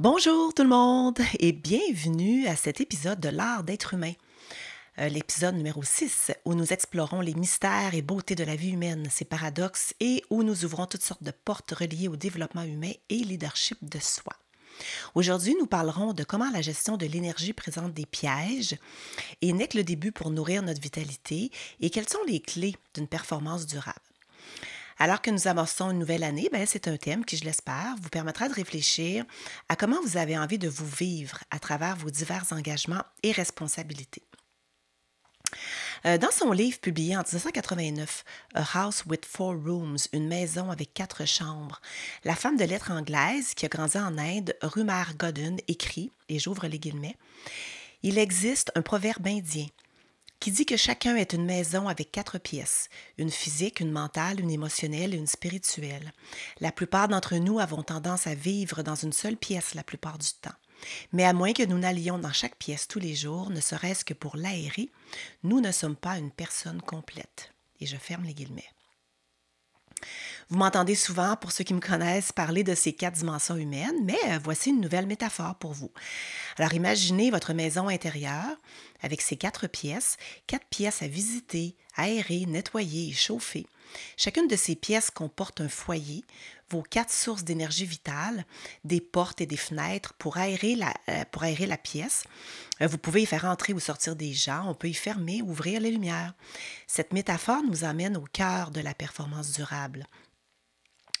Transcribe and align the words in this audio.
Bonjour 0.00 0.54
tout 0.54 0.62
le 0.62 0.68
monde 0.70 1.18
et 1.40 1.52
bienvenue 1.52 2.46
à 2.46 2.56
cet 2.56 2.80
épisode 2.80 3.20
de 3.20 3.28
l'art 3.28 3.64
d'être 3.64 3.92
humain. 3.92 4.14
Euh, 4.98 5.10
l'épisode 5.10 5.56
numéro 5.56 5.82
6 5.82 6.32
où 6.46 6.54
nous 6.54 6.72
explorons 6.72 7.20
les 7.20 7.34
mystères 7.34 7.94
et 7.94 8.00
beautés 8.00 8.34
de 8.34 8.42
la 8.42 8.56
vie 8.56 8.70
humaine, 8.70 9.08
ses 9.10 9.26
paradoxes 9.26 9.92
et 10.00 10.24
où 10.30 10.42
nous 10.42 10.64
ouvrons 10.64 10.86
toutes 10.86 11.02
sortes 11.02 11.22
de 11.22 11.32
portes 11.32 11.72
reliées 11.72 12.08
au 12.08 12.16
développement 12.16 12.62
humain 12.62 12.92
et 13.10 13.16
leadership 13.16 13.76
de 13.82 13.98
soi. 13.98 14.32
Aujourd'hui, 15.14 15.54
nous 15.60 15.66
parlerons 15.66 16.14
de 16.14 16.24
comment 16.24 16.50
la 16.50 16.62
gestion 16.62 16.96
de 16.96 17.04
l'énergie 17.04 17.52
présente 17.52 17.92
des 17.92 18.06
pièges 18.06 18.78
et 19.42 19.52
n'est 19.52 19.68
que 19.68 19.76
le 19.76 19.84
début 19.84 20.12
pour 20.12 20.30
nourrir 20.30 20.62
notre 20.62 20.80
vitalité 20.80 21.50
et 21.78 21.90
quelles 21.90 22.08
sont 22.08 22.24
les 22.26 22.40
clés 22.40 22.74
d'une 22.94 23.06
performance 23.06 23.66
durable. 23.66 24.09
Alors 25.02 25.22
que 25.22 25.30
nous 25.30 25.48
amorçons 25.48 25.90
une 25.92 25.98
nouvelle 25.98 26.22
année, 26.22 26.50
ben, 26.52 26.66
c'est 26.66 26.86
un 26.86 26.98
thème 26.98 27.24
qui, 27.24 27.38
je 27.38 27.44
l'espère, 27.44 27.94
vous 28.02 28.10
permettra 28.10 28.50
de 28.50 28.54
réfléchir 28.54 29.24
à 29.70 29.74
comment 29.74 29.98
vous 30.02 30.18
avez 30.18 30.36
envie 30.36 30.58
de 30.58 30.68
vous 30.68 30.86
vivre 30.86 31.38
à 31.50 31.58
travers 31.58 31.96
vos 31.96 32.10
divers 32.10 32.44
engagements 32.50 33.02
et 33.22 33.32
responsabilités. 33.32 34.22
Euh, 36.04 36.18
dans 36.18 36.30
son 36.30 36.52
livre 36.52 36.78
publié 36.80 37.16
en 37.16 37.20
1989, 37.20 38.24
A 38.54 38.62
House 38.74 39.04
with 39.06 39.24
Four 39.24 39.54
Rooms, 39.54 39.96
une 40.12 40.28
maison 40.28 40.70
avec 40.70 40.92
quatre 40.92 41.26
chambres, 41.26 41.80
la 42.24 42.36
femme 42.36 42.58
de 42.58 42.64
lettres 42.64 42.92
anglaise 42.92 43.54
qui 43.54 43.64
a 43.64 43.70
grandi 43.70 43.96
en 43.96 44.18
Inde, 44.18 44.54
Rumar 44.60 45.16
Godden, 45.16 45.60
écrit, 45.66 46.12
et 46.28 46.38
j'ouvre 46.38 46.66
les 46.66 46.78
guillemets, 46.78 47.16
Il 48.02 48.18
existe 48.18 48.70
un 48.74 48.82
proverbe 48.82 49.26
indien 49.26 49.66
qui 50.40 50.50
dit 50.50 50.64
que 50.64 50.78
chacun 50.78 51.16
est 51.16 51.34
une 51.34 51.44
maison 51.44 51.86
avec 51.86 52.10
quatre 52.10 52.38
pièces, 52.38 52.88
une 53.18 53.30
physique, 53.30 53.80
une 53.80 53.92
mentale, 53.92 54.40
une 54.40 54.50
émotionnelle 54.50 55.14
et 55.14 55.18
une 55.18 55.26
spirituelle. 55.26 56.12
La 56.60 56.72
plupart 56.72 57.08
d'entre 57.08 57.36
nous 57.36 57.60
avons 57.60 57.82
tendance 57.82 58.26
à 58.26 58.34
vivre 58.34 58.82
dans 58.82 58.94
une 58.94 59.12
seule 59.12 59.36
pièce 59.36 59.74
la 59.74 59.84
plupart 59.84 60.16
du 60.16 60.28
temps. 60.40 60.56
Mais 61.12 61.24
à 61.24 61.34
moins 61.34 61.52
que 61.52 61.62
nous 61.62 61.78
n'allions 61.78 62.18
dans 62.18 62.32
chaque 62.32 62.56
pièce 62.56 62.88
tous 62.88 62.98
les 62.98 63.14
jours, 63.14 63.50
ne 63.50 63.60
serait-ce 63.60 64.04
que 64.04 64.14
pour 64.14 64.36
l'aérer, 64.36 64.88
nous 65.42 65.60
ne 65.60 65.72
sommes 65.72 65.96
pas 65.96 66.16
une 66.16 66.30
personne 66.30 66.80
complète. 66.80 67.52
Et 67.80 67.86
je 67.86 67.96
ferme 67.96 68.24
les 68.24 68.34
guillemets. 68.34 68.64
Vous 70.48 70.58
m'entendez 70.58 70.94
souvent, 70.94 71.36
pour 71.36 71.52
ceux 71.52 71.64
qui 71.64 71.74
me 71.74 71.80
connaissent, 71.80 72.32
parler 72.32 72.64
de 72.64 72.74
ces 72.74 72.92
quatre 72.92 73.16
dimensions 73.16 73.56
humaines, 73.56 74.04
mais 74.04 74.18
euh, 74.28 74.38
voici 74.42 74.70
une 74.70 74.80
nouvelle 74.80 75.06
métaphore 75.06 75.54
pour 75.54 75.72
vous. 75.72 75.90
Alors 76.58 76.74
imaginez 76.74 77.30
votre 77.30 77.52
maison 77.52 77.88
intérieure 77.88 78.56
avec 79.02 79.20
ses 79.20 79.36
quatre 79.36 79.68
pièces, 79.68 80.16
quatre 80.46 80.66
pièces 80.66 81.02
à 81.02 81.08
visiter, 81.08 81.76
aérer, 81.96 82.46
nettoyer 82.46 83.10
et 83.10 83.12
chauffer. 83.12 83.66
Chacune 84.16 84.48
de 84.48 84.56
ces 84.56 84.76
pièces 84.76 85.10
comporte 85.10 85.60
un 85.60 85.68
foyer, 85.68 86.24
vos 86.70 86.82
quatre 86.82 87.12
sources 87.12 87.44
d'énergie 87.44 87.84
vitale, 87.84 88.44
des 88.84 89.00
portes 89.00 89.40
et 89.40 89.46
des 89.46 89.56
fenêtres 89.56 90.14
pour 90.14 90.36
aérer 90.36 90.76
la, 90.76 90.94
euh, 91.08 91.24
pour 91.30 91.42
aérer 91.42 91.66
la 91.66 91.76
pièce. 91.76 92.24
Euh, 92.80 92.86
vous 92.86 92.98
pouvez 92.98 93.22
y 93.22 93.26
faire 93.26 93.44
entrer 93.44 93.72
ou 93.72 93.80
sortir 93.80 94.16
des 94.16 94.32
gens, 94.32 94.64
on 94.68 94.74
peut 94.74 94.88
y 94.88 94.94
fermer, 94.94 95.42
ouvrir 95.42 95.80
les 95.80 95.90
lumières. 95.90 96.34
Cette 96.86 97.12
métaphore 97.12 97.62
nous 97.68 97.84
amène 97.84 98.16
au 98.16 98.24
cœur 98.32 98.70
de 98.70 98.80
la 98.80 98.94
performance 98.94 99.52
durable. 99.52 100.06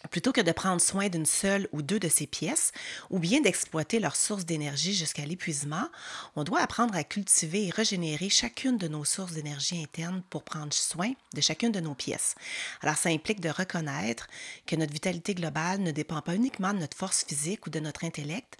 Plutôt 0.08 0.32
que 0.32 0.40
de 0.40 0.52
prendre 0.52 0.80
soin 0.80 1.08
d'une 1.08 1.26
seule 1.26 1.68
ou 1.72 1.82
deux 1.82 2.00
de 2.00 2.08
ces 2.08 2.26
pièces, 2.26 2.72
ou 3.10 3.18
bien 3.18 3.42
d'exploiter 3.42 4.00
leur 4.00 4.16
source 4.16 4.46
d'énergie 4.46 4.94
jusqu'à 4.94 5.26
l'épuisement, 5.26 5.88
on 6.36 6.44
doit 6.44 6.60
apprendre 6.60 6.96
à 6.96 7.04
cultiver 7.04 7.66
et 7.66 7.70
régénérer 7.70 8.30
chacune 8.30 8.78
de 8.78 8.88
nos 8.88 9.04
sources 9.04 9.32
d'énergie 9.32 9.80
interne 9.80 10.22
pour 10.30 10.42
prendre 10.42 10.72
soin 10.72 11.12
de 11.34 11.40
chacune 11.42 11.70
de 11.70 11.80
nos 11.80 11.94
pièces. 11.94 12.34
Alors 12.80 12.96
ça 12.96 13.10
implique 13.10 13.40
de 13.40 13.50
reconnaître 13.50 14.26
que 14.66 14.76
notre 14.76 14.92
vitalité 14.92 15.34
globale 15.34 15.80
ne 15.80 15.90
dépend 15.90 16.22
pas 16.22 16.34
uniquement 16.34 16.72
de 16.72 16.78
notre 16.78 16.96
force 16.96 17.24
physique 17.24 17.66
ou 17.66 17.70
de 17.70 17.80
notre 17.80 18.04
intellect, 18.04 18.56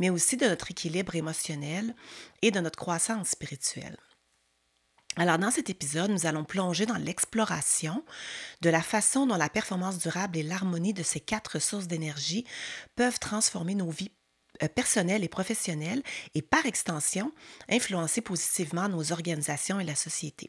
mais 0.00 0.10
aussi 0.10 0.36
de 0.36 0.46
notre 0.46 0.72
équilibre 0.72 1.14
émotionnel 1.14 1.94
et 2.42 2.50
de 2.50 2.60
notre 2.60 2.78
croissance 2.78 3.28
spirituelle. 3.28 3.96
Alors, 5.16 5.38
dans 5.38 5.50
cet 5.50 5.70
épisode, 5.70 6.10
nous 6.10 6.26
allons 6.26 6.44
plonger 6.44 6.86
dans 6.86 6.96
l'exploration 6.96 8.04
de 8.60 8.70
la 8.70 8.80
façon 8.80 9.26
dont 9.26 9.36
la 9.36 9.48
performance 9.48 9.98
durable 9.98 10.38
et 10.38 10.42
l'harmonie 10.42 10.94
de 10.94 11.02
ces 11.02 11.20
quatre 11.20 11.58
sources 11.58 11.88
d'énergie 11.88 12.44
peuvent 12.94 13.18
transformer 13.18 13.74
nos 13.74 13.90
vies 13.90 14.12
euh, 14.62 14.68
personnelles 14.68 15.24
et 15.24 15.28
professionnelles 15.28 16.02
et, 16.34 16.42
par 16.42 16.64
extension, 16.64 17.32
influencer 17.68 18.20
positivement 18.20 18.88
nos 18.88 19.10
organisations 19.10 19.80
et 19.80 19.84
la 19.84 19.96
société. 19.96 20.48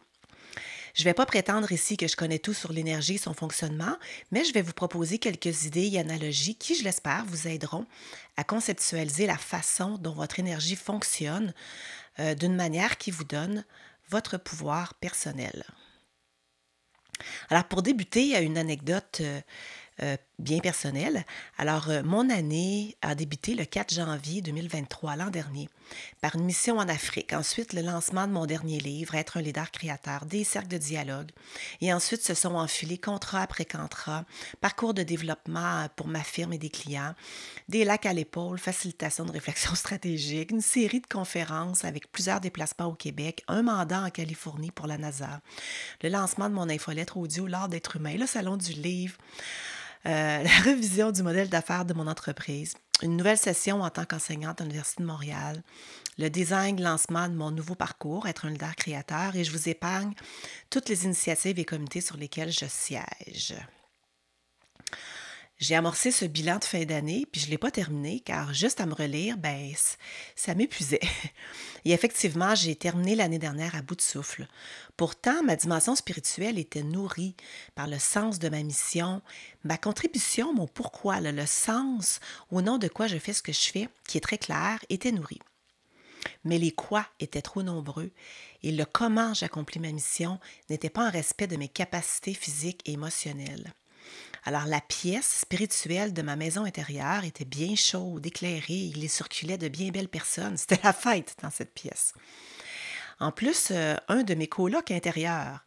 Je 0.94 1.04
ne 1.04 1.06
vais 1.06 1.14
pas 1.14 1.26
prétendre 1.26 1.72
ici 1.72 1.96
que 1.98 2.08
je 2.08 2.16
connais 2.16 2.40
tout 2.40 2.54
sur 2.54 2.74
l'énergie 2.74 3.16
et 3.16 3.18
son 3.18 3.34
fonctionnement, 3.34 3.96
mais 4.32 4.44
je 4.44 4.54
vais 4.54 4.62
vous 4.62 4.74
proposer 4.74 5.20
quelques 5.20 5.64
idées 5.64 5.90
et 5.94 6.00
analogies 6.00 6.56
qui, 6.56 6.76
je 6.76 6.84
l'espère, 6.84 7.26
vous 7.26 7.48
aideront 7.48 7.86
à 8.38 8.44
conceptualiser 8.44 9.26
la 9.26 9.38
façon 9.38 9.98
dont 9.98 10.14
votre 10.14 10.40
énergie 10.40 10.76
fonctionne 10.76 11.54
euh, 12.20 12.36
d'une 12.36 12.56
manière 12.56 12.98
qui 12.98 13.10
vous 13.10 13.24
donne 13.24 13.66
votre 14.12 14.38
pouvoir 14.38 14.94
personnel. 14.96 15.64
Alors, 17.50 17.66
pour 17.66 17.82
débuter, 17.82 18.22
il 18.22 18.30
y 18.30 18.36
a 18.36 18.42
une 18.42 18.58
anecdote 18.58 19.22
euh, 20.04 20.12
euh, 20.12 20.18
bien 20.40 20.58
personnel. 20.58 21.24
Alors, 21.60 21.90
euh, 21.90 22.02
mon 22.02 22.28
année 22.32 22.98
a 23.04 23.14
débuté 23.14 23.54
le 23.54 23.64
4 23.64 23.94
janvier 23.94 24.42
2023, 24.42 25.16
l'an 25.16 25.30
dernier, 25.30 25.70
par 26.20 26.36
une 26.36 26.46
mission 26.46 26.80
en 26.80 26.90
Afrique. 26.90 27.32
Ensuite, 27.34 27.74
le 27.74 27.82
lancement 27.82 28.26
de 28.26 28.32
mon 28.32 28.48
dernier 28.48 28.80
livre, 28.80 29.14
Être 29.14 29.38
un 29.38 29.42
leader 29.42 29.70
créateur, 29.70 30.26
des 30.26 30.44
cercles 30.44 30.70
de 30.70 30.80
dialogue. 30.80 31.30
Et 31.80 31.94
ensuite, 31.94 32.24
se 32.24 32.34
sont 32.34 32.56
enfilés 32.56 32.98
contrat 32.98 33.42
après 33.42 33.66
contrat, 33.66 34.26
parcours 34.62 34.96
de 34.96 35.04
développement 35.04 35.88
pour 35.96 36.08
ma 36.08 36.24
firme 36.24 36.54
et 36.54 36.58
des 36.58 36.72
clients, 36.72 37.14
des 37.70 37.86
lacs 37.86 38.08
à 38.08 38.14
l'épaule, 38.14 38.58
facilitation 38.58 39.26
de 39.26 39.32
réflexion 39.32 39.76
stratégique, 39.76 40.50
une 40.50 40.62
série 40.62 41.02
de 41.02 41.08
conférences 41.08 41.86
avec 41.86 42.12
plusieurs 42.12 42.42
déplacements 42.42 42.88
au 42.88 42.96
Québec, 42.96 43.44
un 43.48 43.62
mandat 43.62 44.02
en 44.02 44.10
Californie 44.10 44.72
pour 44.72 44.88
la 44.88 44.98
NASA, 44.98 45.40
le 46.02 46.10
lancement 46.10 46.50
de 46.50 46.56
mon 46.56 46.68
infolettre 46.68 47.18
audio 47.18 47.46
L'art 47.46 47.70
d'être 47.70 47.98
humain, 47.98 48.16
le 48.18 48.26
salon 48.26 48.58
du 48.58 48.74
livre. 48.74 49.18
Euh, 50.06 50.44
la 50.44 50.60
révision 50.64 51.12
du 51.12 51.24
modèle 51.24 51.50
d'affaires 51.50 51.86
de 51.86 51.94
mon 51.94 52.08
entreprise, 52.08 52.74
une 53.02 53.18
nouvelle 53.18 53.38
session 53.38 53.82
en 53.82 53.90
tant 53.90 54.06
qu'enseignante 54.06 54.62
à 54.62 54.64
l'Université 54.64 55.04
de 55.04 55.08
Montréal, 55.08 55.64
le 56.18 56.30
design, 56.30 56.82
lancement 56.82 57.28
de 57.28 57.34
mon 57.34 57.52
nouveau 57.52 57.76
parcours, 57.76 58.28
être 58.28 58.46
un 58.46 58.52
leader 58.52 58.76
créateur, 58.76 59.36
et 59.36 59.44
je 59.44 59.52
vous 59.52 59.70
épargne 59.70 60.14
toutes 60.70 60.90
les 60.90 61.06
initiatives 61.06 61.60
et 61.60 61.66
comités 61.66 62.02
sur 62.02 62.18
lesquels 62.18 62.52
je 62.52 62.66
siège. 62.68 63.56
J'ai 65.62 65.76
amorcé 65.76 66.10
ce 66.10 66.26
bilan 66.26 66.58
de 66.58 66.66
fin 66.66 66.86
d'année, 66.86 67.28
puis 67.32 67.40
je 67.40 67.46
ne 67.46 67.52
l'ai 67.52 67.60
pas 67.60 67.70
terminé, 67.70 68.20
car 68.20 68.52
juste 68.52 68.82
à 68.82 68.88
me 68.88 68.96
relire, 68.96 69.38
ben, 69.38 69.72
ça 70.36 70.56
m'épuisait. 70.56 71.00
Et 71.86 71.92
effectivement, 71.92 72.56
j'ai 72.56 72.76
terminé 72.76 73.14
l'année 73.14 73.38
dernière 73.38 73.76
à 73.76 73.84
bout 73.84 73.96
de 73.96 74.02
souffle. 74.02 74.48
Pourtant, 74.98 75.44
ma 75.44 75.56
dimension 75.56 75.96
spirituelle 75.96 76.58
était 76.58 76.82
nourrie 76.82 77.36
par 77.76 77.86
le 77.86 78.00
sens 78.00 78.40
de 78.40 78.50
ma 78.50 78.64
mission, 78.64 79.22
ma 79.64 79.78
contribution, 79.78 80.52
mon 80.52 80.66
pourquoi, 80.66 81.22
le, 81.22 81.30
le 81.30 81.46
sens 81.46 82.22
au 82.50 82.64
nom 82.64 82.80
de 82.80 82.88
quoi 82.88 83.06
je 83.06 83.20
fais 83.20 83.34
ce 83.34 83.44
que 83.44 83.54
je 83.54 83.72
fais, 83.72 83.88
qui 84.08 84.18
est 84.18 84.22
très 84.22 84.40
clair, 84.40 84.80
était 84.90 85.12
nourri. 85.12 85.38
Mais 86.44 86.58
les 86.58 86.72
quoi 86.72 87.06
étaient 87.20 87.44
trop 87.44 87.62
nombreux 87.62 88.10
et 88.64 88.72
le 88.72 88.86
comment 88.86 89.36
j'accomplis 89.36 89.80
ma 89.80 89.92
mission 89.92 90.40
n'était 90.72 90.90
pas 90.90 91.08
en 91.08 91.12
respect 91.12 91.46
de 91.46 91.56
mes 91.56 91.70
capacités 91.70 92.34
physiques 92.34 92.82
et 92.86 92.94
émotionnelles. 92.94 93.72
Alors 94.44 94.66
la 94.66 94.82
pièce 94.82 95.42
spirituelle 95.42 96.14
de 96.14 96.24
ma 96.24 96.36
maison 96.36 96.66
intérieure 96.66 97.26
était 97.26 97.46
bien 97.46 97.76
chaude, 97.76 98.26
éclairée, 98.26 98.74
il 98.74 99.04
y 99.04 99.10
circulait 99.10 99.60
de 99.60 99.68
bien 99.68 99.90
belles 99.90 100.10
personnes. 100.10 100.58
C'était 100.58 100.80
la 100.84 100.94
fête 100.94 101.36
dans 101.44 101.52
cette 101.52 101.74
pièce. 101.74 102.14
En 103.20 103.32
plus, 103.32 103.68
euh, 103.70 103.96
un 104.08 104.24
de 104.24 104.34
mes 104.34 104.48
colocs 104.48 104.90
intérieurs, 104.90 105.64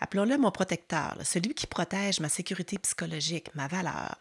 appelons-le 0.00 0.36
mon 0.36 0.50
protecteur, 0.50 1.16
celui 1.24 1.54
qui 1.54 1.66
protège 1.66 2.20
ma 2.20 2.28
sécurité 2.28 2.76
psychologique, 2.78 3.48
ma 3.54 3.66
valeur. 3.66 4.16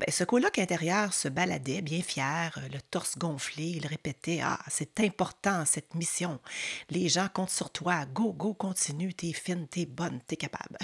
Ben, 0.00 0.10
ce 0.10 0.24
coloc 0.24 0.58
intérieur 0.58 1.14
se 1.14 1.28
baladait 1.28 1.82
bien 1.82 2.02
fier, 2.02 2.52
euh, 2.56 2.68
le 2.72 2.80
torse 2.80 3.16
gonflé. 3.16 3.62
Il 3.62 3.86
répétait 3.86 4.40
Ah, 4.42 4.58
c'est 4.68 4.98
important 5.00 5.64
cette 5.64 5.94
mission. 5.94 6.40
Les 6.90 7.08
gens 7.08 7.28
comptent 7.32 7.50
sur 7.50 7.70
toi. 7.70 8.06
Go, 8.06 8.32
go, 8.32 8.54
continue. 8.54 9.14
T'es 9.14 9.32
fine, 9.32 9.68
t'es 9.68 9.86
bonne, 9.86 10.20
t'es 10.26 10.36
capable. 10.36 10.78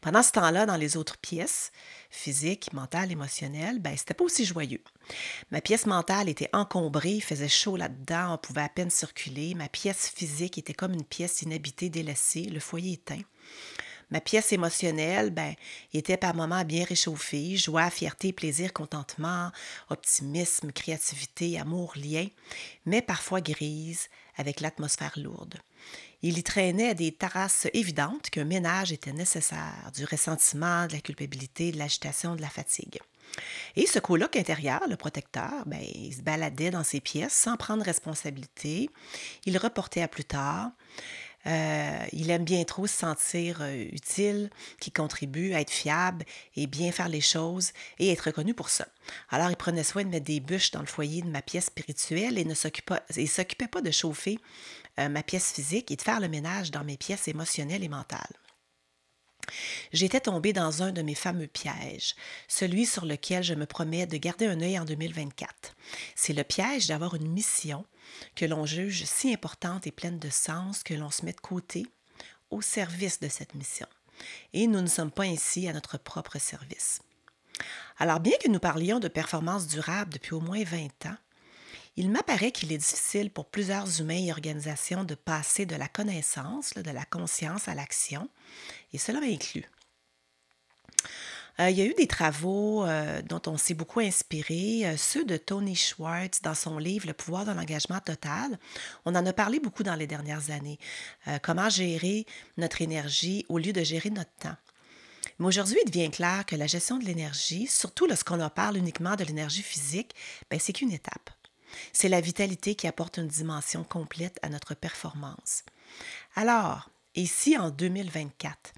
Pendant 0.00 0.22
ce 0.22 0.32
temps-là, 0.32 0.66
dans 0.66 0.76
les 0.76 0.96
autres 0.96 1.18
pièces, 1.18 1.72
physiques, 2.10 2.72
mentales, 2.72 3.12
émotionnelles, 3.12 3.78
ben, 3.78 3.96
c'était 3.96 4.14
pas 4.14 4.24
aussi 4.24 4.44
joyeux. 4.44 4.82
Ma 5.50 5.60
pièce 5.60 5.86
mentale 5.86 6.28
était 6.28 6.50
encombrée, 6.52 7.20
faisait 7.20 7.48
chaud 7.48 7.76
là-dedans, 7.76 8.34
on 8.34 8.38
pouvait 8.38 8.62
à 8.62 8.68
peine 8.68 8.90
circuler. 8.90 9.54
Ma 9.54 9.68
pièce 9.68 10.08
physique 10.08 10.58
était 10.58 10.74
comme 10.74 10.94
une 10.94 11.04
pièce 11.04 11.42
inhabitée, 11.42 11.90
délaissée, 11.90 12.44
le 12.44 12.60
foyer 12.60 12.94
éteint. 12.94 13.22
Ma 14.10 14.20
pièce 14.22 14.52
émotionnelle, 14.52 15.30
ben, 15.30 15.54
était 15.92 16.16
par 16.16 16.34
moments 16.34 16.64
bien 16.64 16.84
réchauffée, 16.84 17.56
joie, 17.56 17.90
fierté, 17.90 18.32
plaisir, 18.32 18.72
contentement, 18.72 19.50
optimisme, 19.90 20.72
créativité, 20.72 21.58
amour, 21.58 21.92
lien, 21.94 22.26
mais 22.86 23.02
parfois 23.02 23.42
grise, 23.42 24.08
avec 24.36 24.60
l'atmosphère 24.60 25.12
lourde. 25.16 25.58
Il 26.22 26.36
y 26.36 26.42
traînait 26.42 26.94
des 26.94 27.12
terrasses 27.12 27.68
évidentes 27.72 28.30
qu'un 28.30 28.44
ménage 28.44 28.92
était 28.92 29.12
nécessaire, 29.12 29.90
du 29.94 30.04
ressentiment, 30.04 30.86
de 30.86 30.94
la 30.94 31.00
culpabilité, 31.00 31.70
de 31.70 31.78
l'agitation, 31.78 32.34
de 32.34 32.42
la 32.42 32.48
fatigue. 32.48 32.98
Et 33.76 33.86
ce 33.86 33.98
coloc 33.98 34.36
intérieur, 34.36 34.80
le 34.88 34.96
protecteur, 34.96 35.64
ben, 35.66 35.80
il 35.80 36.14
se 36.14 36.22
baladait 36.22 36.70
dans 36.70 36.82
ses 36.82 37.00
pièces 37.00 37.34
sans 37.34 37.56
prendre 37.56 37.84
responsabilité. 37.84 38.90
Il 39.44 39.58
reportait 39.58 40.02
à 40.02 40.08
plus 40.08 40.24
tard. 40.24 40.70
Euh, 41.48 42.06
il 42.12 42.30
aime 42.30 42.44
bien 42.44 42.62
trop 42.64 42.86
se 42.86 42.94
sentir 42.94 43.58
euh, 43.62 43.84
utile, 43.92 44.50
qui 44.80 44.92
contribue 44.92 45.54
à 45.54 45.60
être 45.60 45.70
fiable 45.70 46.24
et 46.56 46.66
bien 46.66 46.92
faire 46.92 47.08
les 47.08 47.22
choses 47.22 47.72
et 47.98 48.12
être 48.12 48.26
reconnu 48.26 48.52
pour 48.52 48.68
ça. 48.68 48.86
Alors, 49.30 49.50
il 49.50 49.56
prenait 49.56 49.84
soin 49.84 50.04
de 50.04 50.08
mettre 50.08 50.26
des 50.26 50.40
bûches 50.40 50.72
dans 50.72 50.80
le 50.80 50.86
foyer 50.86 51.22
de 51.22 51.30
ma 51.30 51.40
pièce 51.40 51.66
spirituelle 51.66 52.38
et 52.38 52.44
ne 52.44 52.54
s'occupait 52.54 53.68
pas 53.68 53.80
de 53.80 53.90
chauffer 53.90 54.38
euh, 54.98 55.08
ma 55.08 55.22
pièce 55.22 55.52
physique 55.52 55.90
et 55.90 55.96
de 55.96 56.02
faire 56.02 56.20
le 56.20 56.28
ménage 56.28 56.70
dans 56.70 56.84
mes 56.84 56.98
pièces 56.98 57.28
émotionnelles 57.28 57.84
et 57.84 57.88
mentales. 57.88 58.36
J'étais 59.92 60.20
tombée 60.20 60.52
dans 60.52 60.82
un 60.82 60.92
de 60.92 61.00
mes 61.00 61.14
fameux 61.14 61.46
pièges, 61.46 62.14
celui 62.48 62.84
sur 62.84 63.06
lequel 63.06 63.42
je 63.42 63.54
me 63.54 63.64
promets 63.64 64.06
de 64.06 64.18
garder 64.18 64.46
un 64.46 64.60
œil 64.60 64.78
en 64.78 64.84
2024. 64.84 65.74
C'est 66.14 66.34
le 66.34 66.44
piège 66.44 66.86
d'avoir 66.88 67.14
une 67.14 67.28
mission 67.28 67.86
que 68.34 68.44
l'on 68.44 68.66
juge 68.66 69.04
si 69.04 69.32
importante 69.32 69.86
et 69.86 69.92
pleine 69.92 70.18
de 70.18 70.30
sens 70.30 70.82
que 70.82 70.94
l'on 70.94 71.10
se 71.10 71.24
met 71.24 71.32
de 71.32 71.40
côté 71.40 71.86
au 72.50 72.62
service 72.62 73.20
de 73.20 73.28
cette 73.28 73.54
mission. 73.54 73.86
Et 74.52 74.66
nous 74.66 74.80
ne 74.80 74.86
sommes 74.88 75.10
pas 75.10 75.24
ainsi 75.24 75.68
à 75.68 75.72
notre 75.72 75.98
propre 75.98 76.38
service. 76.38 77.00
Alors, 77.98 78.20
bien 78.20 78.36
que 78.42 78.48
nous 78.48 78.60
parlions 78.60 79.00
de 79.00 79.08
performance 79.08 79.66
durable 79.66 80.12
depuis 80.12 80.34
au 80.34 80.40
moins 80.40 80.62
20 80.62 81.06
ans, 81.06 81.16
il 81.96 82.10
m'apparaît 82.10 82.52
qu'il 82.52 82.72
est 82.72 82.78
difficile 82.78 83.30
pour 83.30 83.46
plusieurs 83.46 84.00
humains 84.00 84.26
et 84.26 84.30
organisations 84.30 85.02
de 85.02 85.16
passer 85.16 85.66
de 85.66 85.74
la 85.74 85.88
connaissance, 85.88 86.74
de 86.74 86.90
la 86.92 87.04
conscience 87.04 87.66
à 87.66 87.74
l'action, 87.74 88.30
et 88.92 88.98
cela 88.98 89.18
m'inclut. 89.18 89.68
Euh, 91.60 91.70
il 91.70 91.78
y 91.78 91.82
a 91.82 91.84
eu 91.84 91.94
des 91.94 92.06
travaux 92.06 92.84
euh, 92.84 93.20
dont 93.22 93.42
on 93.46 93.56
s'est 93.56 93.74
beaucoup 93.74 94.00
inspiré, 94.00 94.86
euh, 94.86 94.96
ceux 94.96 95.24
de 95.24 95.36
Tony 95.36 95.74
Schwartz 95.74 96.40
dans 96.42 96.54
son 96.54 96.78
livre 96.78 97.06
Le 97.06 97.12
pouvoir 97.12 97.44
de 97.44 97.50
l'engagement 97.50 97.98
total. 98.00 98.58
On 99.04 99.14
en 99.14 99.26
a 99.26 99.32
parlé 99.32 99.58
beaucoup 99.58 99.82
dans 99.82 99.96
les 99.96 100.06
dernières 100.06 100.50
années. 100.50 100.78
comment 101.42 101.68
gérer 101.68 102.26
notre 102.56 102.80
énergie 102.82 103.44
au 103.48 103.58
lieu 103.58 103.72
de 103.72 103.82
gérer 103.82 104.10
notre 104.10 104.32
temps. 104.40 104.56
Mais 105.38 105.46
aujourd'hui, 105.46 105.78
il 105.84 105.90
devient 105.90 106.10
clair 106.10 106.44
que 106.46 106.56
la 106.56 106.66
gestion 106.66 106.98
de 106.98 107.04
l'énergie, 107.04 107.66
surtout 107.66 108.06
lorsqu'on 108.06 108.40
en 108.40 108.50
parle 108.50 108.76
uniquement 108.76 109.16
de 109.16 109.24
l'énergie 109.24 109.62
physique, 109.62 110.14
ben, 110.50 110.58
c'est 110.58 110.72
qu'une 110.72 110.92
étape. 110.92 111.30
C'est 111.92 112.08
la 112.08 112.20
vitalité 112.20 112.74
qui 112.74 112.86
apporte 112.86 113.18
une 113.18 113.28
dimension 113.28 113.84
complète 113.84 114.38
à 114.42 114.48
notre 114.48 114.74
performance. 114.74 115.64
Alors, 116.34 116.90
ici 117.14 117.56
en 117.58 117.70
2024, 117.70 118.72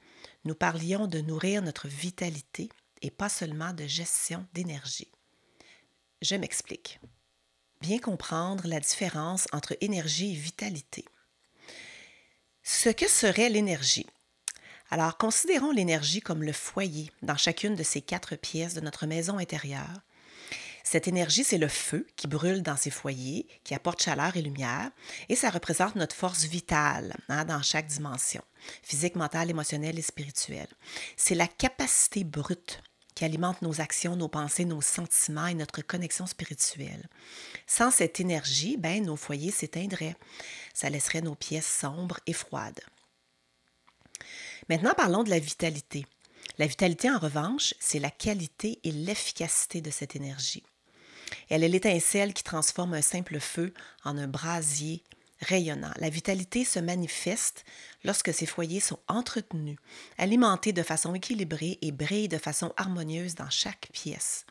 nous 0.45 0.55
parlions 0.55 1.07
de 1.07 1.21
nourrir 1.21 1.63
notre 1.63 1.89
vitalité 1.89 2.69
et 3.03 3.11
pas 3.11 3.29
seulement 3.29 3.73
de 3.73 3.87
gestion 3.87 4.47
d'énergie. 4.53 5.11
Je 6.23 6.37
m'explique. 6.37 7.01
Bien 7.81 7.99
comprendre 7.99 8.67
la 8.67 8.81
différence 8.81 9.47
entre 9.53 9.77
énergie 9.81 10.33
et 10.33 10.37
vitalité. 10.37 11.05
Ce 12.63 12.91
que 12.91 13.09
serait 13.09 13.49
l'énergie? 13.49 14.07
Alors, 14.91 15.17
considérons 15.17 15.71
l'énergie 15.71 16.21
comme 16.21 16.43
le 16.43 16.53
foyer 16.53 17.11
dans 17.23 17.37
chacune 17.37 17.75
de 17.75 17.83
ces 17.83 18.03
quatre 18.03 18.37
pièces 18.37 18.75
de 18.75 18.81
notre 18.81 19.07
maison 19.07 19.39
intérieure 19.39 20.01
cette 20.91 21.07
énergie, 21.07 21.45
c'est 21.45 21.57
le 21.57 21.69
feu 21.69 22.05
qui 22.17 22.27
brûle 22.27 22.65
dans 22.65 22.77
ces 22.77 22.91
foyers, 22.91 23.47
qui 23.63 23.77
apporte 23.77 24.03
chaleur 24.03 24.37
et 24.37 24.43
lumière, 24.43 24.91
et 25.29 25.37
ça 25.37 25.49
représente 25.49 25.95
notre 25.95 26.17
force 26.17 26.47
vitale 26.47 27.15
hein, 27.29 27.45
dans 27.45 27.63
chaque 27.63 27.87
dimension, 27.87 28.43
physique, 28.83 29.15
mentale, 29.15 29.51
émotionnelle 29.51 30.01
et 30.01 30.03
spirituelle. 30.03 30.67
C'est 31.17 31.37
la 31.37 31.47
capacité 31.47 32.25
brute 32.25 32.83
qui 33.15 33.25
alimente 33.25 33.63
nos 33.63 33.81
actions, 33.81 34.17
nos 34.17 34.27
pensées, 34.27 34.65
nos 34.65 34.81
sentiments 34.81 35.47
et 35.47 35.55
notre 35.55 35.81
connexion 35.81 36.27
spirituelle. 36.27 37.09
Sans 37.69 37.93
cette 37.93 38.19
énergie, 38.19 38.77
ben, 38.77 39.05
nos 39.05 39.15
foyers 39.15 39.53
s'éteindraient. 39.53 40.17
Ça 40.75 40.91
laisserait 40.91 41.23
nos 41.23 41.37
pièces 41.37 41.73
sombres 41.73 42.19
et 42.27 42.33
froides. 42.33 42.81
Maintenant, 44.69 44.95
parlons 44.97 45.23
de 45.23 45.31
la 45.31 45.39
vitalité. 45.39 46.05
La 46.59 46.67
vitalité, 46.67 47.09
en 47.09 47.21
revanche, 47.21 47.75
c'est 47.79 48.01
la 48.01 48.11
qualité 48.11 48.81
et 48.83 48.91
l'efficacité 48.91 49.81
de 49.81 49.93
cette 49.93 50.17
énergie. 50.17 50.65
Elle 51.49 51.65
est 51.65 51.69
l'étincelle 51.69 52.35
qui 52.35 52.43
transforme 52.43 52.95
un 52.95 53.03
simple 53.03 53.41
feu 53.41 53.73
en 54.05 54.17
un 54.19 54.27
brasier 54.27 55.03
rayonnant. 55.41 55.93
La 55.97 56.11
vitalité 56.11 56.65
se 56.65 56.79
manifeste 56.79 57.65
lorsque 58.05 58.33
ces 58.33 58.47
foyers 58.47 58.81
sont 58.81 58.99
entretenus, 59.09 59.79
alimentés 60.19 60.73
de 60.73 60.83
façon 60.83 61.15
équilibrée 61.15 61.79
et 61.83 61.93
brillent 61.93 62.29
de 62.29 62.39
façon 62.39 62.73
harmonieuse 62.77 63.35
dans 63.35 63.51
chaque 63.51 63.89
pièce. 63.93 64.45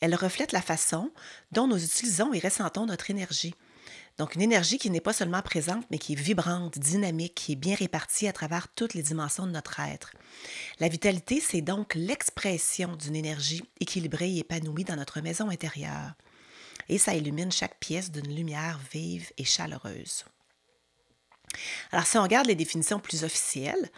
Elle 0.00 0.14
reflète 0.14 0.52
la 0.52 0.62
façon 0.62 1.10
dont 1.52 1.66
nous 1.66 1.82
utilisons 1.82 2.32
et 2.32 2.38
ressentons 2.38 2.86
notre 2.86 3.10
énergie. 3.10 3.54
Donc 4.18 4.34
une 4.34 4.42
énergie 4.42 4.78
qui 4.78 4.90
n'est 4.90 5.00
pas 5.00 5.12
seulement 5.12 5.42
présente, 5.42 5.86
mais 5.90 5.98
qui 5.98 6.14
est 6.14 6.16
vibrante, 6.16 6.76
dynamique, 6.76 7.36
qui 7.36 7.52
est 7.52 7.56
bien 7.56 7.76
répartie 7.76 8.26
à 8.26 8.32
travers 8.32 8.66
toutes 8.68 8.94
les 8.94 9.02
dimensions 9.02 9.46
de 9.46 9.52
notre 9.52 9.78
être. 9.78 10.12
La 10.80 10.88
vitalité, 10.88 11.40
c'est 11.40 11.60
donc 11.60 11.94
l'expression 11.94 12.96
d'une 12.96 13.14
énergie 13.14 13.62
équilibrée 13.80 14.32
et 14.32 14.38
épanouie 14.38 14.84
dans 14.84 14.96
notre 14.96 15.20
maison 15.20 15.48
intérieure. 15.50 16.14
Et 16.88 16.98
ça 16.98 17.14
illumine 17.14 17.52
chaque 17.52 17.78
pièce 17.78 18.10
d'une 18.10 18.34
lumière 18.34 18.80
vive 18.92 19.30
et 19.38 19.44
chaleureuse. 19.44 20.24
Alors 21.92 22.06
si 22.06 22.18
on 22.18 22.22
regarde 22.22 22.46
les 22.46 22.56
définitions 22.56 22.98
plus 22.98 23.22
officielles 23.22 23.88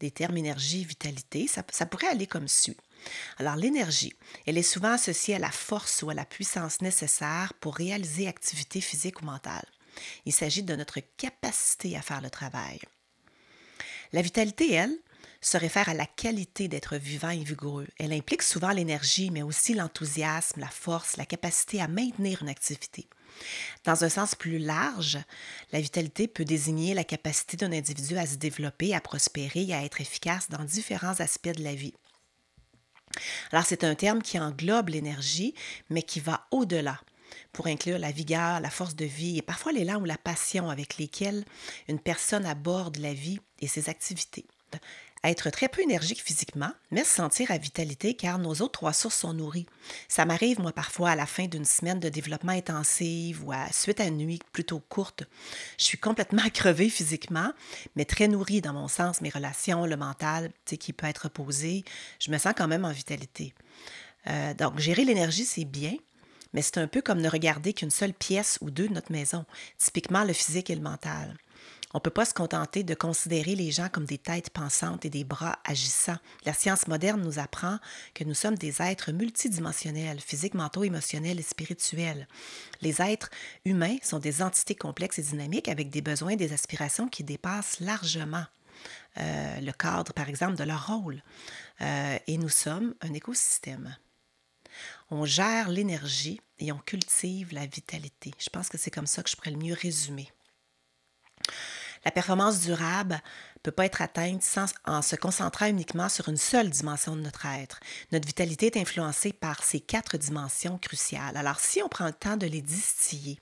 des 0.00 0.10
termes 0.10 0.36
énergie 0.36 0.84
vitalité, 0.84 1.46
ça, 1.46 1.62
ça 1.70 1.86
pourrait 1.86 2.08
aller 2.08 2.26
comme 2.26 2.48
suit. 2.48 2.76
Alors 3.38 3.56
l'énergie, 3.56 4.12
elle 4.46 4.58
est 4.58 4.62
souvent 4.62 4.92
associée 4.92 5.36
à 5.36 5.38
la 5.38 5.50
force 5.50 6.02
ou 6.02 6.10
à 6.10 6.14
la 6.14 6.24
puissance 6.24 6.80
nécessaire 6.80 7.54
pour 7.60 7.76
réaliser 7.76 8.26
activité 8.26 8.80
physique 8.80 9.22
ou 9.22 9.24
mentale. 9.24 9.66
Il 10.24 10.32
s'agit 10.32 10.62
de 10.62 10.76
notre 10.76 11.00
capacité 11.16 11.96
à 11.96 12.02
faire 12.02 12.20
le 12.20 12.30
travail. 12.30 12.80
La 14.12 14.22
vitalité, 14.22 14.72
elle, 14.72 14.96
se 15.40 15.56
réfère 15.56 15.88
à 15.88 15.94
la 15.94 16.06
qualité 16.06 16.68
d'être 16.68 16.96
vivant 16.96 17.30
et 17.30 17.42
vigoureux. 17.42 17.86
Elle 17.98 18.12
implique 18.12 18.42
souvent 18.42 18.70
l'énergie, 18.70 19.30
mais 19.30 19.42
aussi 19.42 19.72
l'enthousiasme, 19.72 20.60
la 20.60 20.68
force, 20.68 21.16
la 21.16 21.24
capacité 21.24 21.80
à 21.80 21.88
maintenir 21.88 22.42
une 22.42 22.48
activité. 22.48 23.08
Dans 23.84 24.04
un 24.04 24.08
sens 24.08 24.34
plus 24.34 24.58
large, 24.58 25.18
la 25.72 25.80
vitalité 25.80 26.28
peut 26.28 26.44
désigner 26.44 26.94
la 26.94 27.04
capacité 27.04 27.56
d'un 27.56 27.72
individu 27.72 28.16
à 28.18 28.26
se 28.26 28.36
développer, 28.36 28.94
à 28.94 29.00
prospérer 29.00 29.62
et 29.62 29.74
à 29.74 29.84
être 29.84 30.00
efficace 30.00 30.48
dans 30.50 30.64
différents 30.64 31.20
aspects 31.20 31.48
de 31.48 31.64
la 31.64 31.74
vie. 31.74 31.94
Alors 33.52 33.64
c'est 33.66 33.84
un 33.84 33.94
terme 33.94 34.22
qui 34.22 34.38
englobe 34.38 34.90
l'énergie, 34.90 35.54
mais 35.88 36.02
qui 36.02 36.20
va 36.20 36.46
au-delà 36.50 37.00
pour 37.52 37.66
inclure 37.66 37.98
la 37.98 38.12
vigueur, 38.12 38.60
la 38.60 38.70
force 38.70 38.96
de 38.96 39.04
vie 39.04 39.38
et 39.38 39.42
parfois 39.42 39.72
l'élan 39.72 40.00
ou 40.00 40.04
la 40.04 40.18
passion 40.18 40.68
avec 40.68 40.98
lesquels 40.98 41.44
une 41.88 42.00
personne 42.00 42.46
aborde 42.46 42.96
la 42.98 43.12
vie 43.12 43.40
et 43.60 43.66
ses 43.66 43.88
activités 43.88 44.46
être 45.24 45.50
très 45.50 45.68
peu 45.68 45.82
énergique 45.82 46.22
physiquement, 46.22 46.72
mais 46.90 47.04
se 47.04 47.14
sentir 47.14 47.50
à 47.50 47.58
vitalité 47.58 48.14
car 48.14 48.38
nos 48.38 48.54
autres 48.54 48.72
trois 48.72 48.92
sources 48.92 49.18
sont 49.18 49.34
nourries. 49.34 49.66
Ça 50.08 50.24
m'arrive, 50.24 50.60
moi, 50.60 50.72
parfois 50.72 51.10
à 51.10 51.16
la 51.16 51.26
fin 51.26 51.46
d'une 51.46 51.66
semaine 51.66 52.00
de 52.00 52.08
développement 52.08 52.52
intensif 52.52 53.40
ou 53.44 53.52
à 53.52 53.70
suite 53.70 54.00
à 54.00 54.04
une 54.04 54.16
nuit 54.16 54.40
plutôt 54.52 54.80
courte. 54.80 55.24
Je 55.78 55.84
suis 55.84 55.98
complètement 55.98 56.48
crevée 56.54 56.88
physiquement, 56.88 57.52
mais 57.96 58.06
très 58.06 58.28
nourrie 58.28 58.62
dans 58.62 58.72
mon 58.72 58.88
sens, 58.88 59.20
mes 59.20 59.28
relations, 59.28 59.84
le 59.84 59.96
mental, 59.96 60.50
qui 60.64 60.92
peut 60.92 61.06
être 61.06 61.28
posé. 61.28 61.84
Je 62.18 62.30
me 62.30 62.38
sens 62.38 62.54
quand 62.56 62.68
même 62.68 62.84
en 62.84 62.92
vitalité. 62.92 63.52
Euh, 64.26 64.54
donc, 64.54 64.78
gérer 64.78 65.04
l'énergie, 65.04 65.44
c'est 65.44 65.64
bien, 65.64 65.94
mais 66.52 66.62
c'est 66.62 66.78
un 66.78 66.86
peu 66.86 67.02
comme 67.02 67.20
ne 67.20 67.28
regarder 67.28 67.72
qu'une 67.72 67.90
seule 67.90 68.12
pièce 68.12 68.58
ou 68.60 68.70
deux 68.70 68.88
de 68.88 68.94
notre 68.94 69.12
maison, 69.12 69.44
typiquement 69.78 70.24
le 70.24 70.32
physique 70.32 70.70
et 70.70 70.74
le 70.74 70.82
mental. 70.82 71.36
On 71.92 71.98
ne 71.98 72.02
peut 72.02 72.10
pas 72.10 72.24
se 72.24 72.34
contenter 72.34 72.84
de 72.84 72.94
considérer 72.94 73.56
les 73.56 73.72
gens 73.72 73.88
comme 73.88 74.04
des 74.04 74.18
têtes 74.18 74.50
pensantes 74.50 75.04
et 75.04 75.10
des 75.10 75.24
bras 75.24 75.58
agissants. 75.64 76.18
La 76.44 76.52
science 76.52 76.86
moderne 76.86 77.20
nous 77.20 77.40
apprend 77.40 77.78
que 78.14 78.22
nous 78.22 78.34
sommes 78.34 78.56
des 78.56 78.80
êtres 78.80 79.10
multidimensionnels, 79.10 80.20
physiques, 80.20 80.54
mentaux, 80.54 80.84
émotionnels 80.84 81.40
et 81.40 81.44
spirituels. 81.44 82.28
Les 82.80 83.02
êtres 83.02 83.30
humains 83.64 83.96
sont 84.02 84.20
des 84.20 84.40
entités 84.40 84.76
complexes 84.76 85.18
et 85.18 85.22
dynamiques 85.22 85.68
avec 85.68 85.90
des 85.90 86.00
besoins 86.00 86.30
et 86.30 86.36
des 86.36 86.52
aspirations 86.52 87.08
qui 87.08 87.24
dépassent 87.24 87.80
largement 87.80 88.44
euh, 89.18 89.60
le 89.60 89.72
cadre, 89.72 90.12
par 90.12 90.28
exemple, 90.28 90.56
de 90.56 90.64
leur 90.64 90.86
rôle. 90.86 91.22
Euh, 91.80 92.18
et 92.28 92.38
nous 92.38 92.48
sommes 92.48 92.94
un 93.00 93.12
écosystème. 93.14 93.96
On 95.10 95.24
gère 95.24 95.68
l'énergie 95.68 96.40
et 96.60 96.70
on 96.70 96.78
cultive 96.78 97.52
la 97.52 97.66
vitalité. 97.66 98.32
Je 98.38 98.48
pense 98.48 98.68
que 98.68 98.78
c'est 98.78 98.92
comme 98.92 99.06
ça 99.06 99.24
que 99.24 99.30
je 99.30 99.34
pourrais 99.34 99.50
le 99.50 99.58
mieux 99.58 99.74
résumer. 99.74 100.30
La 102.04 102.10
performance 102.10 102.60
durable 102.60 103.20
ne 103.56 103.60
peut 103.62 103.70
pas 103.70 103.84
être 103.84 104.00
atteinte 104.00 104.42
en 104.86 105.02
se 105.02 105.16
concentrant 105.16 105.66
uniquement 105.66 106.08
sur 106.08 106.28
une 106.28 106.38
seule 106.38 106.70
dimension 106.70 107.14
de 107.14 107.20
notre 107.20 107.44
être. 107.44 107.80
Notre 108.10 108.26
vitalité 108.26 108.66
est 108.66 108.78
influencée 108.78 109.32
par 109.32 109.62
ces 109.62 109.80
quatre 109.80 110.16
dimensions 110.16 110.78
cruciales. 110.78 111.36
Alors, 111.36 111.60
si 111.60 111.82
on 111.82 111.88
prend 111.88 112.06
le 112.06 112.12
temps 112.12 112.38
de 112.38 112.46
les 112.46 112.62
distiller, 112.62 113.38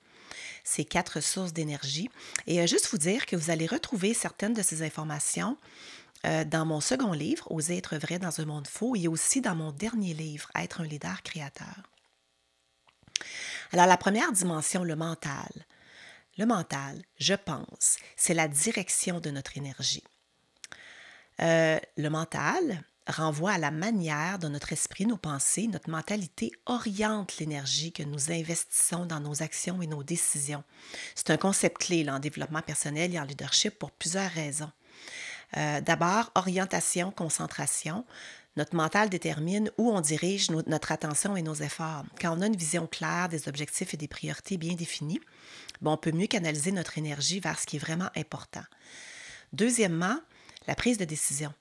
ces 0.63 0.83
quatre 0.83 1.21
sources 1.21 1.53
d'énergie, 1.53 2.09
et 2.47 2.65
juste 2.67 2.89
vous 2.91 2.97
dire 2.97 3.25
que 3.25 3.35
vous 3.35 3.49
allez 3.49 3.65
retrouver 3.65 4.13
certaines 4.13 4.53
de 4.53 4.61
ces 4.61 4.83
informations 4.83 5.57
euh, 6.25 6.43
dans 6.43 6.65
mon 6.65 6.81
second 6.81 7.13
livre, 7.13 7.49
Oser 7.49 7.77
être 7.77 7.97
vrai 7.97 8.19
dans 8.19 8.41
un 8.41 8.45
monde 8.45 8.67
faux, 8.67 8.95
et 8.95 9.07
aussi 9.07 9.39
dans 9.39 9.55
mon 9.55 9.71
dernier 9.71 10.13
livre, 10.13 10.49
Être 10.53 10.81
un 10.81 10.85
leader 10.85 11.23
créateur. 11.23 11.89
Alors, 13.71 13.85
la 13.85 13.97
première 13.97 14.31
dimension, 14.33 14.83
le 14.83 14.95
mental. 14.97 15.49
Le 16.39 16.45
mental, 16.45 17.03
je 17.17 17.33
pense, 17.33 17.97
c'est 18.15 18.33
la 18.33 18.47
direction 18.47 19.19
de 19.19 19.29
notre 19.29 19.57
énergie. 19.57 20.05
Euh, 21.41 21.77
le 21.97 22.09
mental 22.09 22.81
renvoie 23.07 23.51
à 23.51 23.57
la 23.57 23.71
manière 23.71 24.39
dont 24.39 24.47
notre 24.47 24.71
esprit, 24.71 25.05
nos 25.05 25.17
pensées, 25.17 25.67
notre 25.67 25.89
mentalité 25.89 26.53
orientent 26.65 27.39
l'énergie 27.39 27.91
que 27.91 28.03
nous 28.03 28.31
investissons 28.31 29.05
dans 29.05 29.19
nos 29.19 29.43
actions 29.43 29.81
et 29.81 29.87
nos 29.87 30.01
décisions. 30.01 30.63
C'est 31.13 31.29
un 31.29 31.35
concept 31.35 31.79
clé 31.79 32.09
en 32.09 32.19
développement 32.19 32.61
personnel 32.61 33.13
et 33.13 33.19
en 33.19 33.25
leadership 33.25 33.77
pour 33.77 33.91
plusieurs 33.91 34.31
raisons. 34.31 34.71
Euh, 35.57 35.81
d'abord, 35.81 36.31
orientation, 36.35 37.11
concentration. 37.11 38.05
Notre 38.55 38.77
mental 38.77 39.09
détermine 39.09 39.71
où 39.77 39.91
on 39.91 39.99
dirige 39.99 40.51
notre 40.51 40.93
attention 40.93 41.35
et 41.35 41.41
nos 41.41 41.55
efforts. 41.55 42.05
Quand 42.21 42.37
on 42.37 42.41
a 42.41 42.47
une 42.47 42.55
vision 42.55 42.87
claire 42.87 43.27
des 43.27 43.49
objectifs 43.49 43.93
et 43.93 43.97
des 43.97 44.07
priorités 44.07 44.57
bien 44.57 44.75
définies, 44.75 45.19
on 45.85 45.97
peut 45.97 46.11
mieux 46.11 46.27
canaliser 46.27 46.71
notre 46.71 46.97
énergie 46.97 47.39
vers 47.39 47.59
ce 47.59 47.65
qui 47.65 47.77
est 47.77 47.79
vraiment 47.79 48.09
important. 48.15 48.63
Deuxièmement, 49.53 50.19
la 50.67 50.75
prise 50.75 50.97
de 50.97 51.05
décision. 51.05 51.53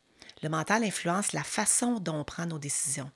Le 0.42 0.48
mental 0.48 0.84
influence 0.84 1.32
la 1.32 1.44
façon 1.44 1.98
dont 1.98 2.20
on 2.20 2.24
prend 2.24 2.46
nos 2.46 2.58
décisions. 2.58 3.10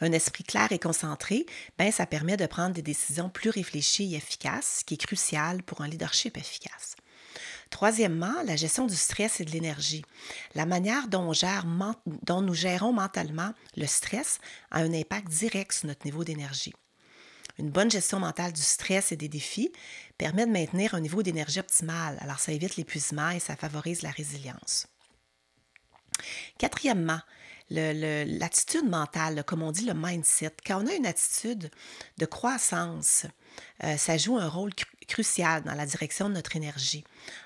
Un 0.00 0.12
esprit 0.12 0.44
clair 0.44 0.72
et 0.72 0.78
concentré, 0.78 1.46
ben, 1.78 1.92
ça 1.92 2.06
permet 2.06 2.36
de 2.36 2.46
prendre 2.46 2.74
des 2.74 2.82
décisions 2.82 3.28
plus 3.28 3.50
réfléchies 3.50 4.14
et 4.14 4.16
efficaces, 4.16 4.78
ce 4.80 4.84
qui 4.84 4.94
est 4.94 5.04
crucial 5.04 5.62
pour 5.62 5.80
un 5.80 5.88
leadership 5.88 6.36
efficace. 6.36 6.96
Troisièmement, 7.70 8.34
la 8.44 8.56
gestion 8.56 8.86
du 8.86 8.96
stress 8.96 9.40
et 9.40 9.44
de 9.44 9.52
l'énergie. 9.52 10.04
La 10.56 10.66
manière 10.66 11.06
dont, 11.06 11.32
dont, 12.24 12.42
nous 12.42 12.54
gérons 12.54 12.92
mentalement 12.92 13.54
le 13.76 13.86
stress 13.86 14.40
a 14.72 14.80
un 14.80 14.92
impact 14.92 15.28
direct 15.28 15.72
sur 15.72 15.86
notre 15.86 16.04
niveau 16.04 16.24
d'énergie. 16.24 16.74
Une 17.60 17.70
bonne 17.70 17.90
gestion 17.90 18.18
mentale 18.18 18.54
du 18.54 18.62
stress 18.62 19.12
et 19.12 19.16
des 19.16 19.28
défis 19.28 19.70
permet 20.16 20.46
de 20.46 20.50
maintenir 20.50 20.94
un 20.94 21.00
niveau 21.00 21.22
d'énergie 21.22 21.60
optimal, 21.60 22.16
alors 22.22 22.40
ça 22.40 22.52
évite 22.52 22.76
l'épuisement 22.76 23.28
et 23.30 23.38
ça 23.38 23.54
favorise 23.54 24.00
la 24.00 24.10
résilience. 24.10 24.86
Quatrièmement, 26.58 27.20
l'attitude 27.68 28.88
mentale, 28.88 29.44
comme 29.44 29.62
on 29.62 29.72
dit 29.72 29.84
le 29.84 29.92
mindset. 29.94 30.52
Quand 30.66 30.82
on 30.82 30.86
a 30.86 30.94
une 30.94 31.04
attitude 31.04 31.70
de 32.16 32.26
croissance, 32.26 33.26
euh, 33.84 33.98
ça 33.98 34.16
joue 34.16 34.38
un 34.38 34.48
rôle 34.48 34.72
crucial 35.06 35.62
dans 35.62 35.74
la 35.74 35.84
direction 35.84 36.30
de 36.30 36.34
notre 36.34 36.56
énergie. 36.56 37.04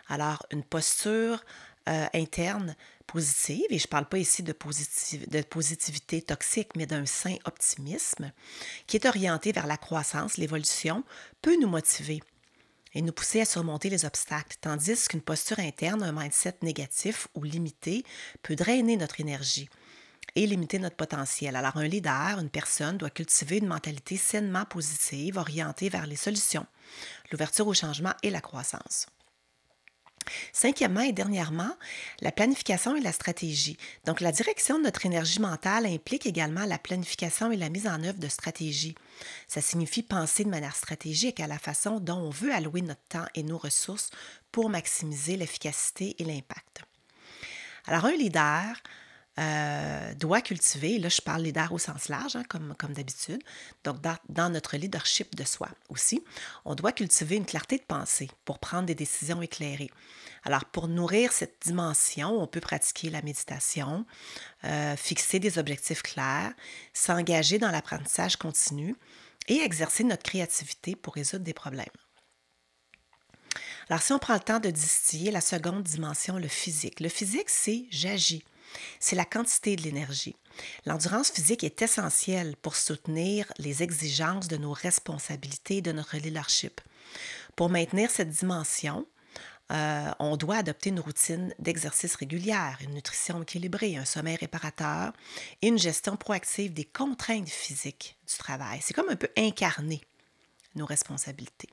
Alors, 0.08 0.46
une 0.52 0.62
posture 0.62 1.44
euh, 1.88 2.06
interne 2.14 2.76
positive, 3.06 3.66
et 3.70 3.78
je 3.78 3.86
ne 3.86 3.90
parle 3.90 4.08
pas 4.08 4.18
ici 4.18 4.42
de, 4.42 4.52
de 4.52 5.42
positivité 5.42 6.22
toxique, 6.22 6.70
mais 6.76 6.86
d'un 6.86 7.06
sain 7.06 7.36
optimisme, 7.44 8.32
qui 8.86 8.96
est 8.96 9.06
orienté 9.06 9.52
vers 9.52 9.66
la 9.66 9.76
croissance, 9.76 10.38
l'évolution, 10.38 11.04
peut 11.42 11.56
nous 11.60 11.68
motiver 11.68 12.22
et 12.94 13.02
nous 13.02 13.12
pousser 13.12 13.40
à 13.40 13.44
surmonter 13.44 13.90
les 13.90 14.04
obstacles, 14.04 14.56
tandis 14.60 15.08
qu'une 15.08 15.20
posture 15.20 15.58
interne, 15.58 16.02
un 16.02 16.12
mindset 16.12 16.56
négatif 16.62 17.28
ou 17.34 17.42
limité, 17.42 18.04
peut 18.42 18.56
drainer 18.56 18.96
notre 18.96 19.20
énergie 19.20 19.68
et 20.36 20.46
limiter 20.46 20.78
notre 20.78 20.96
potentiel. 20.96 21.56
Alors 21.56 21.76
un 21.76 21.86
leader, 21.86 22.38
une 22.38 22.50
personne 22.50 22.96
doit 22.96 23.10
cultiver 23.10 23.58
une 23.58 23.66
mentalité 23.66 24.16
sainement 24.16 24.64
positive, 24.64 25.38
orientée 25.38 25.88
vers 25.88 26.06
les 26.06 26.16
solutions, 26.16 26.66
l'ouverture 27.30 27.66
au 27.66 27.74
changement 27.74 28.14
et 28.22 28.30
la 28.30 28.40
croissance. 28.40 29.06
Cinquièmement 30.52 31.00
et 31.00 31.12
dernièrement, 31.12 31.76
la 32.20 32.32
planification 32.32 32.96
et 32.96 33.00
la 33.00 33.12
stratégie. 33.12 33.76
Donc, 34.04 34.20
la 34.20 34.32
direction 34.32 34.78
de 34.78 34.84
notre 34.84 35.06
énergie 35.06 35.40
mentale 35.40 35.86
implique 35.86 36.26
également 36.26 36.64
la 36.64 36.78
planification 36.78 37.50
et 37.50 37.56
la 37.56 37.68
mise 37.68 37.86
en 37.86 38.02
œuvre 38.02 38.18
de 38.18 38.28
stratégies. 38.28 38.94
Ça 39.48 39.60
signifie 39.60 40.02
penser 40.02 40.44
de 40.44 40.50
manière 40.50 40.76
stratégique 40.76 41.40
à 41.40 41.46
la 41.46 41.58
façon 41.58 42.00
dont 42.00 42.18
on 42.18 42.30
veut 42.30 42.52
allouer 42.52 42.82
notre 42.82 43.04
temps 43.08 43.26
et 43.34 43.42
nos 43.42 43.58
ressources 43.58 44.10
pour 44.52 44.70
maximiser 44.70 45.36
l'efficacité 45.36 46.16
et 46.18 46.24
l'impact. 46.24 46.82
Alors, 47.86 48.06
un 48.06 48.12
leader 48.12 48.76
euh, 49.38 50.14
doit 50.14 50.40
cultiver, 50.40 50.98
là 50.98 51.08
je 51.08 51.20
parle 51.20 51.42
leader 51.42 51.72
au 51.72 51.78
sens 51.78 52.08
large, 52.08 52.36
hein, 52.36 52.44
comme, 52.48 52.74
comme 52.78 52.92
d'habitude, 52.92 53.42
donc 53.82 54.00
dans, 54.00 54.16
dans, 54.28 54.48
notre 54.48 54.76
leadership 54.76 55.34
de 55.34 55.42
soi 55.42 55.68
aussi, 55.88 56.22
on 56.64 56.76
doit 56.76 56.92
cultiver 56.92 57.34
une 57.34 57.44
clarté 57.44 57.78
de 57.78 57.82
pensée 57.82 58.30
pour 58.44 58.60
prendre 58.60 58.86
des 58.86 58.94
décisions 58.94 59.42
éclairées. 59.42 59.90
Alors 60.44 60.64
pour 60.66 60.86
nourrir 60.86 61.32
cette 61.32 61.62
dimension, 61.64 62.40
on 62.40 62.46
peut 62.46 62.60
pratiquer 62.60 63.10
la 63.10 63.22
méditation, 63.22 64.06
euh, 64.62 64.94
fixer 64.94 65.40
des 65.40 65.58
objectifs 65.58 66.02
clairs, 66.02 66.52
s'engager 66.92 67.58
dans 67.58 67.72
l'apprentissage 67.72 68.36
continu 68.36 68.94
et 69.48 69.56
exercer 69.56 70.04
notre 70.04 70.22
créativité 70.22 70.94
pour 70.94 71.14
résoudre 71.14 71.44
des 71.44 71.54
problèmes. 71.54 71.86
Alors 73.88 74.00
si 74.00 74.12
on 74.12 74.18
prend 74.18 74.34
le 74.34 74.40
temps 74.40 74.60
de 74.60 74.70
distiller 74.70 75.30
la 75.30 75.40
seconde 75.40 75.82
dimension, 75.82 76.38
le 76.38 76.48
physique, 76.48 77.00
le 77.00 77.08
physique 77.08 77.50
c'est 77.50 77.86
j'agis 77.90 78.44
c'est 79.00 79.16
la 79.16 79.24
quantité 79.24 79.76
de 79.76 79.82
l'énergie. 79.82 80.36
L'endurance 80.86 81.30
physique 81.30 81.64
est 81.64 81.82
essentielle 81.82 82.56
pour 82.62 82.76
soutenir 82.76 83.52
les 83.58 83.82
exigences 83.82 84.48
de 84.48 84.56
nos 84.56 84.72
responsabilités 84.72 85.78
et 85.78 85.82
de 85.82 85.92
notre 85.92 86.16
leadership. 86.16 86.80
Pour 87.56 87.70
maintenir 87.70 88.10
cette 88.10 88.30
dimension, 88.30 89.06
euh, 89.72 90.10
on 90.18 90.36
doit 90.36 90.56
adopter 90.56 90.90
une 90.90 91.00
routine 91.00 91.54
d'exercice 91.58 92.16
régulière, 92.16 92.78
une 92.82 92.94
nutrition 92.94 93.42
équilibrée, 93.42 93.96
un 93.96 94.04
sommeil 94.04 94.36
réparateur 94.36 95.12
et 95.62 95.68
une 95.68 95.78
gestion 95.78 96.16
proactive 96.16 96.72
des 96.72 96.84
contraintes 96.84 97.48
physiques 97.48 98.16
du 98.28 98.36
travail. 98.36 98.80
C'est 98.82 98.94
comme 98.94 99.08
un 99.08 99.16
peu 99.16 99.28
incarner 99.36 100.02
nos 100.74 100.86
responsabilités. 100.86 101.68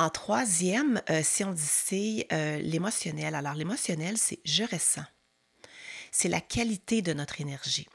En 0.00 0.08
troisième, 0.08 1.02
euh, 1.10 1.20
si 1.22 1.44
on 1.44 1.52
dit 1.52 2.24
euh, 2.32 2.58
l'émotionnel. 2.60 3.34
Alors 3.34 3.52
l'émotionnel, 3.52 4.16
c'est 4.16 4.38
je 4.46 4.64
ressens. 4.64 5.04
C'est 6.10 6.30
la 6.30 6.40
qualité 6.40 7.02
de 7.02 7.12
notre 7.12 7.42
énergie. 7.42 7.86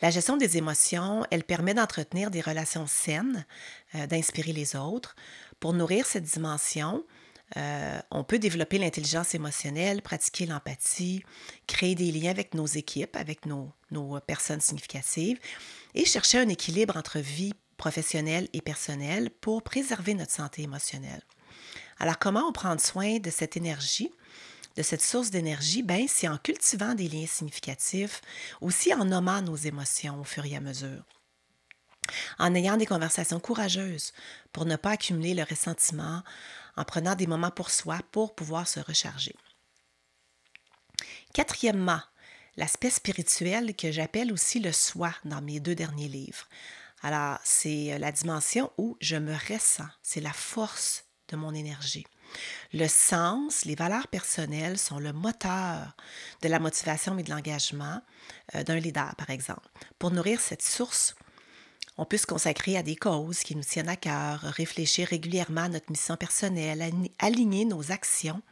La 0.00 0.08
gestion 0.08 0.38
des 0.38 0.56
émotions, 0.56 1.26
elle 1.30 1.44
permet 1.44 1.74
d'entretenir 1.74 2.30
des 2.30 2.40
relations 2.40 2.86
saines, 2.86 3.44
euh, 3.96 4.06
d'inspirer 4.06 4.54
les 4.54 4.76
autres. 4.76 5.14
Pour 5.60 5.74
nourrir 5.74 6.06
cette 6.06 6.24
dimension, 6.24 7.04
on 8.12 8.22
peut 8.22 8.38
développer 8.38 8.78
l'intelligence 8.78 9.34
émotionnelle, 9.34 10.02
pratiquer 10.02 10.46
l'empathie, 10.46 11.24
créer 11.66 11.96
des 11.96 12.12
liens 12.12 12.30
avec 12.30 12.54
nos 12.54 12.64
équipes, 12.64 13.16
avec 13.16 13.44
nos, 13.44 13.72
nos 13.90 14.20
personnes 14.20 14.60
significatives 14.60 15.40
et 15.94 16.04
chercher 16.04 16.38
un 16.38 16.48
équilibre 16.48 16.96
entre 16.96 17.18
vie 17.18 17.52
professionnelle 17.80 18.46
et 18.52 18.60
personnelle 18.60 19.30
pour 19.30 19.62
préserver 19.62 20.12
notre 20.12 20.32
santé 20.32 20.60
émotionnelle. 20.60 21.22
Alors, 21.98 22.18
comment 22.18 22.46
on 22.46 22.52
prend 22.52 22.76
soin 22.78 23.18
de 23.18 23.30
cette 23.30 23.56
énergie, 23.56 24.12
de 24.76 24.82
cette 24.82 25.00
source 25.00 25.30
d'énergie? 25.30 25.82
Ben, 25.82 26.06
c'est 26.06 26.28
en 26.28 26.36
cultivant 26.36 26.94
des 26.94 27.08
liens 27.08 27.26
significatifs, 27.26 28.20
aussi 28.60 28.92
en 28.92 29.06
nommant 29.06 29.40
nos 29.40 29.56
émotions 29.56 30.20
au 30.20 30.24
fur 30.24 30.44
et 30.44 30.56
à 30.56 30.60
mesure. 30.60 31.04
En 32.38 32.54
ayant 32.54 32.76
des 32.76 32.84
conversations 32.84 33.40
courageuses 33.40 34.12
pour 34.52 34.66
ne 34.66 34.76
pas 34.76 34.90
accumuler 34.90 35.32
le 35.32 35.44
ressentiment, 35.44 36.22
en 36.76 36.84
prenant 36.84 37.14
des 37.14 37.26
moments 37.26 37.50
pour 37.50 37.70
soi 37.70 38.00
pour 38.12 38.34
pouvoir 38.34 38.68
se 38.68 38.80
recharger. 38.80 39.34
Quatrièmement, 41.32 42.02
l'aspect 42.58 42.90
spirituel 42.90 43.74
que 43.74 43.90
j'appelle 43.90 44.32
aussi 44.32 44.60
le 44.60 44.72
soi 44.72 45.14
dans 45.24 45.40
mes 45.40 45.60
deux 45.60 45.74
derniers 45.74 46.08
livres. 46.08 46.46
Alors, 47.02 47.38
c'est 47.44 47.94
euh, 47.94 47.98
la 47.98 48.12
dimension 48.12 48.70
où 48.78 48.96
je 49.00 49.16
me 49.16 49.34
ressens, 49.34 49.88
c'est 50.02 50.20
la 50.20 50.32
force 50.32 51.04
de 51.28 51.36
mon 51.36 51.54
énergie. 51.54 52.06
Le 52.72 52.86
sens, 52.86 53.64
les 53.64 53.74
valeurs 53.74 54.08
personnelles 54.08 54.78
sont 54.78 54.98
le 54.98 55.12
moteur 55.12 55.96
de 56.42 56.48
la 56.48 56.58
motivation 56.58 57.18
et 57.18 57.22
de 57.22 57.30
l'engagement 57.30 58.02
euh, 58.54 58.62
d'un 58.62 58.78
leader, 58.78 59.14
par 59.16 59.30
exemple. 59.30 59.68
Pour 59.98 60.10
nourrir 60.10 60.40
cette 60.40 60.62
source, 60.62 61.14
on 61.96 62.04
peut 62.04 62.16
se 62.16 62.26
consacrer 62.26 62.76
à 62.76 62.82
des 62.82 62.96
causes 62.96 63.40
qui 63.40 63.56
nous 63.56 63.64
tiennent 63.64 63.88
à 63.88 63.96
cœur, 63.96 64.40
réfléchir 64.40 65.08
régulièrement 65.08 65.62
à 65.62 65.68
notre 65.68 65.90
mission 65.90 66.16
personnelle, 66.16 66.92
aligner 67.18 67.64
nos 67.64 67.92
actions 67.92 68.42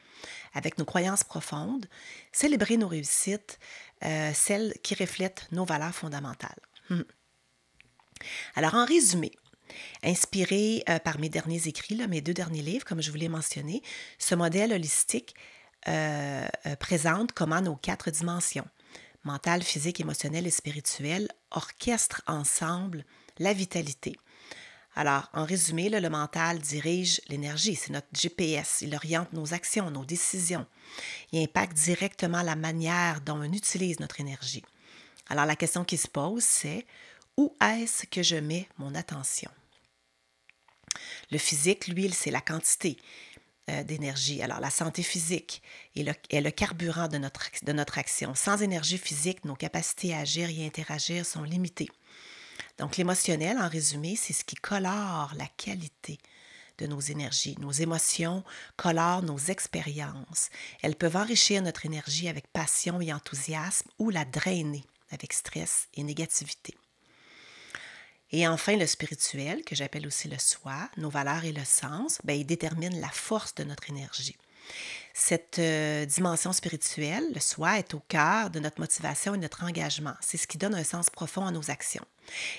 avec 0.54 0.78
nos 0.78 0.84
croyances 0.84 1.24
profondes, 1.24 1.86
célébrer 2.32 2.76
nos 2.76 2.88
réussites, 2.88 3.58
euh, 4.04 4.32
celles 4.34 4.74
qui 4.82 4.94
reflètent 4.94 5.46
nos 5.52 5.64
valeurs 5.64 5.94
fondamentales. 5.94 6.60
Hum. 6.90 7.04
Alors, 8.54 8.74
en 8.74 8.84
résumé, 8.84 9.32
inspiré 10.02 10.82
euh, 10.88 10.98
par 10.98 11.18
mes 11.18 11.28
derniers 11.28 11.68
écrits, 11.68 12.00
mes 12.08 12.20
deux 12.20 12.34
derniers 12.34 12.62
livres, 12.62 12.84
comme 12.84 13.02
je 13.02 13.10
vous 13.10 13.16
l'ai 13.16 13.28
mentionné, 13.28 13.82
ce 14.18 14.34
modèle 14.34 14.72
holistique 14.72 15.34
euh, 15.86 16.46
euh, 16.66 16.76
présente 16.76 17.32
comment 17.32 17.60
nos 17.60 17.76
quatre 17.76 18.10
dimensions, 18.10 18.66
mentale, 19.24 19.62
physique, 19.62 20.00
émotionnelle 20.00 20.46
et 20.46 20.50
spirituelle, 20.50 21.28
orchestrent 21.50 22.22
ensemble 22.26 23.04
la 23.38 23.52
vitalité. 23.52 24.16
Alors, 24.96 25.30
en 25.32 25.44
résumé, 25.44 25.88
le 25.88 26.10
mental 26.10 26.58
dirige 26.58 27.20
l'énergie, 27.28 27.76
c'est 27.76 27.92
notre 27.92 28.08
GPS, 28.12 28.78
il 28.80 28.96
oriente 28.96 29.32
nos 29.32 29.54
actions, 29.54 29.92
nos 29.92 30.04
décisions. 30.04 30.66
Il 31.30 31.40
impacte 31.40 31.74
directement 31.76 32.42
la 32.42 32.56
manière 32.56 33.20
dont 33.20 33.38
on 33.38 33.52
utilise 33.52 34.00
notre 34.00 34.20
énergie. 34.20 34.64
Alors, 35.28 35.46
la 35.46 35.54
question 35.54 35.84
qui 35.84 35.96
se 35.98 36.08
pose, 36.08 36.42
c'est 36.42 36.84
où 37.38 37.56
est-ce 37.60 38.04
que 38.04 38.22
je 38.22 38.34
mets 38.34 38.68
mon 38.78 38.96
attention? 38.96 39.50
Le 41.30 41.38
physique, 41.38 41.86
lui, 41.86 42.10
c'est 42.10 42.32
la 42.32 42.40
quantité 42.40 42.96
euh, 43.70 43.84
d'énergie. 43.84 44.42
Alors, 44.42 44.58
la 44.58 44.70
santé 44.70 45.04
physique 45.04 45.62
est 45.94 46.02
le, 46.02 46.14
est 46.30 46.40
le 46.40 46.50
carburant 46.50 47.06
de 47.06 47.16
notre, 47.16 47.48
de 47.62 47.72
notre 47.72 47.98
action. 47.98 48.34
Sans 48.34 48.60
énergie 48.60 48.98
physique, 48.98 49.44
nos 49.44 49.54
capacités 49.54 50.12
à 50.14 50.18
agir 50.18 50.50
et 50.50 50.66
interagir 50.66 51.24
sont 51.24 51.44
limitées. 51.44 51.90
Donc, 52.76 52.96
l'émotionnel, 52.96 53.56
en 53.58 53.68
résumé, 53.68 54.16
c'est 54.16 54.32
ce 54.32 54.44
qui 54.44 54.56
colore 54.56 55.32
la 55.36 55.46
qualité 55.56 56.18
de 56.78 56.88
nos 56.88 57.00
énergies. 57.00 57.54
Nos 57.60 57.70
émotions 57.70 58.42
colorent 58.76 59.22
nos 59.22 59.38
expériences. 59.38 60.50
Elles 60.82 60.96
peuvent 60.96 61.16
enrichir 61.16 61.62
notre 61.62 61.86
énergie 61.86 62.28
avec 62.28 62.48
passion 62.48 63.00
et 63.00 63.12
enthousiasme 63.12 63.88
ou 64.00 64.10
la 64.10 64.24
drainer 64.24 64.84
avec 65.12 65.32
stress 65.32 65.86
et 65.94 66.02
négativité. 66.02 66.74
Et 68.30 68.46
enfin, 68.46 68.76
le 68.76 68.86
spirituel, 68.86 69.64
que 69.64 69.74
j'appelle 69.74 70.06
aussi 70.06 70.28
le 70.28 70.38
soi, 70.38 70.90
nos 70.96 71.08
valeurs 71.08 71.44
et 71.44 71.52
le 71.52 71.64
sens, 71.64 72.18
bien, 72.24 72.36
il 72.36 72.46
détermine 72.46 73.00
la 73.00 73.08
force 73.08 73.54
de 73.54 73.64
notre 73.64 73.88
énergie. 73.88 74.36
Cette 75.14 75.58
euh, 75.58 76.04
dimension 76.04 76.52
spirituelle, 76.52 77.24
le 77.34 77.40
soi, 77.40 77.78
est 77.78 77.94
au 77.94 78.00
cœur 78.08 78.50
de 78.50 78.60
notre 78.60 78.80
motivation 78.80 79.34
et 79.34 79.38
notre 79.38 79.64
engagement. 79.64 80.14
C'est 80.20 80.36
ce 80.36 80.46
qui 80.46 80.58
donne 80.58 80.74
un 80.74 80.84
sens 80.84 81.10
profond 81.10 81.44
à 81.44 81.50
nos 81.50 81.70
actions. 81.70 82.04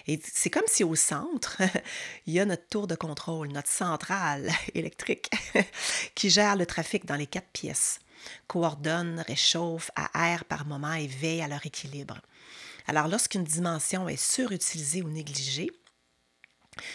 Et 0.07 0.19
c'est 0.23 0.49
comme 0.49 0.67
si 0.67 0.83
au 0.83 0.95
centre, 0.95 1.61
il 2.25 2.33
y 2.33 2.39
a 2.39 2.45
notre 2.45 2.67
tour 2.67 2.88
de 2.88 2.95
contrôle, 2.95 3.49
notre 3.49 3.69
centrale 3.69 4.51
électrique 4.73 5.29
qui 6.15 6.29
gère 6.29 6.55
le 6.55 6.65
trafic 6.65 7.05
dans 7.05 7.15
les 7.15 7.27
quatre 7.27 7.49
pièces, 7.49 7.99
coordonne, 8.47 9.23
réchauffe, 9.25 9.91
aère 10.13 10.43
par 10.45 10.65
moment 10.65 10.93
et 10.93 11.07
veille 11.07 11.41
à 11.41 11.47
leur 11.47 11.65
équilibre. 11.65 12.19
Alors 12.89 13.08
lorsqu'une 13.08 13.43
dimension 13.43 14.10
est 14.10 14.19
surutilisée 14.19 15.03
ou 15.03 15.10
négligée, 15.10 15.69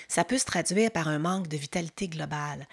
ça 0.09 0.25
peut 0.25 0.39
se 0.39 0.45
traduire 0.45 0.91
par 0.91 1.07
un 1.07 1.21
manque 1.21 1.47
de 1.47 1.57
vitalité 1.57 2.09
globale, 2.09 2.67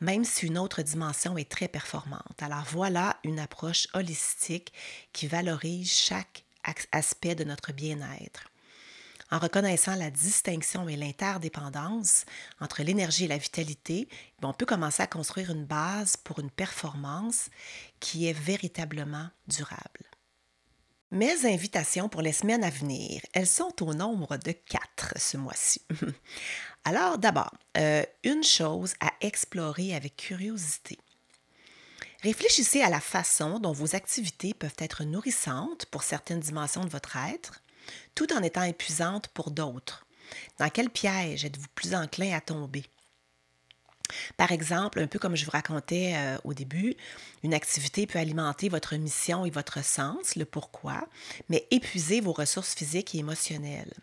même 0.00 0.24
si 0.24 0.46
une 0.46 0.56
autre 0.56 0.80
dimension 0.80 1.36
est 1.36 1.50
très 1.50 1.68
performante. 1.68 2.40
Alors 2.42 2.64
voilà 2.70 3.18
une 3.22 3.38
approche 3.38 3.86
holistique 3.92 4.72
qui 5.12 5.26
valorise 5.26 5.92
chaque 5.92 6.46
aspect 6.90 7.34
de 7.34 7.44
notre 7.44 7.74
bien-être. 7.74 8.48
En 9.30 9.38
reconnaissant 9.40 9.96
la 9.96 10.10
distinction 10.10 10.88
et 10.88 10.96
l'interdépendance 10.96 12.24
entre 12.60 12.82
l'énergie 12.82 13.26
et 13.26 13.28
la 13.28 13.36
vitalité, 13.36 14.08
on 14.42 14.54
peut 14.54 14.64
commencer 14.64 15.02
à 15.02 15.06
construire 15.06 15.50
une 15.50 15.66
base 15.66 16.16
pour 16.16 16.38
une 16.38 16.50
performance 16.50 17.50
qui 18.00 18.26
est 18.26 18.32
véritablement 18.32 19.28
durable. 19.48 20.13
Mes 21.14 21.46
invitations 21.46 22.08
pour 22.08 22.22
les 22.22 22.32
semaines 22.32 22.64
à 22.64 22.70
venir, 22.70 23.22
elles 23.34 23.46
sont 23.46 23.84
au 23.84 23.94
nombre 23.94 24.36
de 24.36 24.50
quatre 24.50 25.14
ce 25.16 25.36
mois-ci. 25.36 25.80
Alors 26.84 27.18
d'abord, 27.18 27.54
euh, 27.76 28.02
une 28.24 28.42
chose 28.42 28.94
à 28.98 29.12
explorer 29.20 29.94
avec 29.94 30.16
curiosité. 30.16 30.98
Réfléchissez 32.24 32.82
à 32.82 32.90
la 32.90 32.98
façon 32.98 33.60
dont 33.60 33.70
vos 33.70 33.94
activités 33.94 34.54
peuvent 34.54 34.74
être 34.78 35.04
nourrissantes 35.04 35.86
pour 35.86 36.02
certaines 36.02 36.40
dimensions 36.40 36.82
de 36.82 36.90
votre 36.90 37.16
être, 37.16 37.62
tout 38.16 38.32
en 38.32 38.42
étant 38.42 38.64
épuisantes 38.64 39.28
pour 39.28 39.52
d'autres. 39.52 40.04
Dans 40.58 40.68
quel 40.68 40.90
piège 40.90 41.44
êtes-vous 41.44 41.68
plus 41.76 41.94
enclin 41.94 42.34
à 42.34 42.40
tomber? 42.40 42.82
Par 44.36 44.52
exemple, 44.52 45.00
un 45.00 45.06
peu 45.06 45.18
comme 45.18 45.36
je 45.36 45.44
vous 45.44 45.50
racontais 45.50 46.12
euh, 46.14 46.36
au 46.44 46.54
début, 46.54 46.94
une 47.42 47.54
activité 47.54 48.06
peut 48.06 48.18
alimenter 48.18 48.68
votre 48.68 48.94
mission 48.96 49.44
et 49.44 49.50
votre 49.50 49.82
sens, 49.84 50.36
le 50.36 50.44
pourquoi, 50.44 51.08
mais 51.48 51.66
épuiser 51.70 52.20
vos 52.20 52.32
ressources 52.32 52.74
physiques 52.74 53.14
et 53.14 53.18
émotionnelles 53.18 53.94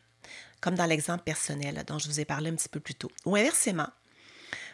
comme 0.62 0.76
dans 0.76 0.86
l'exemple 0.86 1.24
personnel 1.24 1.84
dont 1.88 2.00
je 2.00 2.08
vous 2.08 2.20
ai 2.20 2.26
parlé 2.26 2.50
un 2.50 2.56
petit 2.56 2.70
peu 2.70 2.80
plus 2.80 2.96
tôt. 2.96 3.12
Ou 3.26 3.36
inversement, 3.36 3.90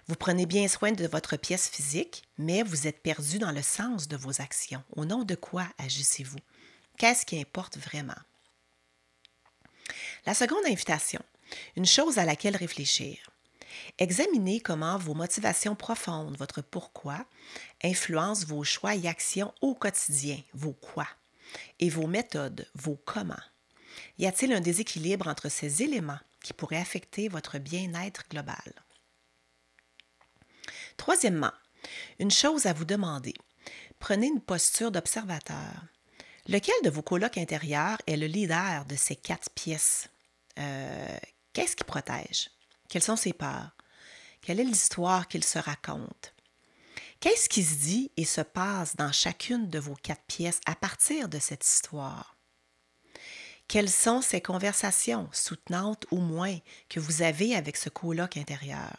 vous 0.07 0.15
prenez 0.15 0.45
bien 0.45 0.67
soin 0.67 0.91
de 0.91 1.07
votre 1.07 1.37
pièce 1.37 1.69
physique, 1.69 2.23
mais 2.37 2.61
vous 2.61 2.87
êtes 2.87 3.01
perdu 3.01 3.39
dans 3.39 3.51
le 3.51 3.61
sens 3.61 4.07
de 4.07 4.17
vos 4.17 4.41
actions. 4.41 4.83
Au 4.95 5.05
nom 5.05 5.23
de 5.23 5.35
quoi 5.35 5.67
agissez-vous? 5.79 6.39
Qu'est-ce 6.97 7.25
qui 7.25 7.39
importe 7.39 7.77
vraiment? 7.77 8.13
La 10.25 10.33
seconde 10.33 10.65
invitation, 10.65 11.21
une 11.77 11.85
chose 11.85 12.17
à 12.17 12.25
laquelle 12.25 12.57
réfléchir. 12.57 13.17
Examinez 13.97 14.59
comment 14.59 14.97
vos 14.97 15.13
motivations 15.13 15.75
profondes, 15.75 16.37
votre 16.37 16.61
pourquoi, 16.61 17.25
influencent 17.83 18.45
vos 18.45 18.63
choix 18.63 18.95
et 18.95 19.07
actions 19.07 19.53
au 19.61 19.75
quotidien, 19.75 20.39
vos 20.53 20.73
quoi, 20.73 21.07
et 21.79 21.89
vos 21.89 22.07
méthodes, 22.07 22.67
vos 22.75 22.99
comment. 23.05 23.35
Y 24.17 24.27
a-t-il 24.27 24.53
un 24.53 24.61
déséquilibre 24.61 25.27
entre 25.27 25.49
ces 25.49 25.83
éléments 25.83 26.19
qui 26.43 26.53
pourraient 26.53 26.77
affecter 26.77 27.29
votre 27.29 27.57
bien-être 27.57 28.23
global? 28.29 28.73
Troisièmement, 30.97 31.53
une 32.19 32.31
chose 32.31 32.65
à 32.65 32.73
vous 32.73 32.85
demander. 32.85 33.33
Prenez 33.99 34.27
une 34.27 34.41
posture 34.41 34.91
d'observateur. 34.91 35.83
Lequel 36.47 36.75
de 36.83 36.89
vos 36.89 37.01
colocs 37.01 37.37
intérieurs 37.37 37.97
est 38.07 38.17
le 38.17 38.27
leader 38.27 38.85
de 38.85 38.95
ces 38.95 39.15
quatre 39.15 39.49
pièces? 39.51 40.09
Euh, 40.57 41.17
qu'est-ce 41.53 41.75
qui 41.75 41.83
protège? 41.83 42.49
Quelles 42.89 43.03
sont 43.03 43.15
ses 43.15 43.33
peurs? 43.33 43.75
Quelle 44.41 44.59
est 44.59 44.65
l'histoire 44.65 45.27
qu'il 45.27 45.43
se 45.43 45.59
raconte? 45.59 46.33
Qu'est-ce 47.19 47.49
qui 47.49 47.63
se 47.63 47.75
dit 47.75 48.11
et 48.15 48.25
se 48.25 48.41
passe 48.41 48.95
dans 48.95 49.11
chacune 49.11 49.69
de 49.69 49.79
vos 49.79 49.95
quatre 49.95 50.23
pièces 50.27 50.61
à 50.65 50.75
partir 50.75 51.29
de 51.29 51.39
cette 51.39 51.65
histoire? 51.65 52.37
Quelles 53.67 53.89
sont 53.89 54.21
ces 54.21 54.39
conversations, 54.39 55.27
soutenantes 55.33 56.05
ou 56.11 56.17
moins, 56.17 56.57
que 56.89 56.99
vous 56.99 57.23
avez 57.23 57.55
avec 57.55 57.75
ce 57.75 57.89
coloc 57.89 58.37
intérieur? 58.37 58.95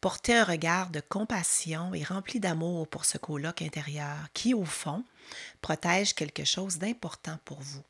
Portez 0.00 0.36
un 0.36 0.44
regard 0.44 0.90
de 0.90 1.00
compassion 1.00 1.94
et 1.94 2.04
rempli 2.04 2.40
d'amour 2.40 2.88
pour 2.88 3.04
ce 3.04 3.18
coloc 3.18 3.62
intérieur 3.62 4.18
qui, 4.34 4.52
au 4.52 4.64
fond, 4.64 5.04
protège 5.60 6.14
quelque 6.14 6.44
chose 6.44 6.78
d'important 6.78 7.38
pour 7.44 7.60
vous. 7.60 7.84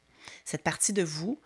Cette 0.45 0.63
partie 0.63 0.93
de 0.93 1.03
vous, 1.03 1.41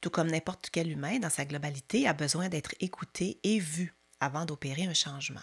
tout 0.00 0.10
comme 0.10 0.30
n'importe 0.30 0.70
quel 0.70 0.90
humain 0.90 1.18
dans 1.18 1.30
sa 1.30 1.44
globalité, 1.44 2.08
a 2.08 2.12
besoin 2.12 2.48
d'être 2.48 2.74
écoutée 2.80 3.38
et 3.42 3.58
vue 3.58 3.94
avant 4.20 4.44
d'opérer 4.44 4.84
un 4.84 4.94
changement. 4.94 5.40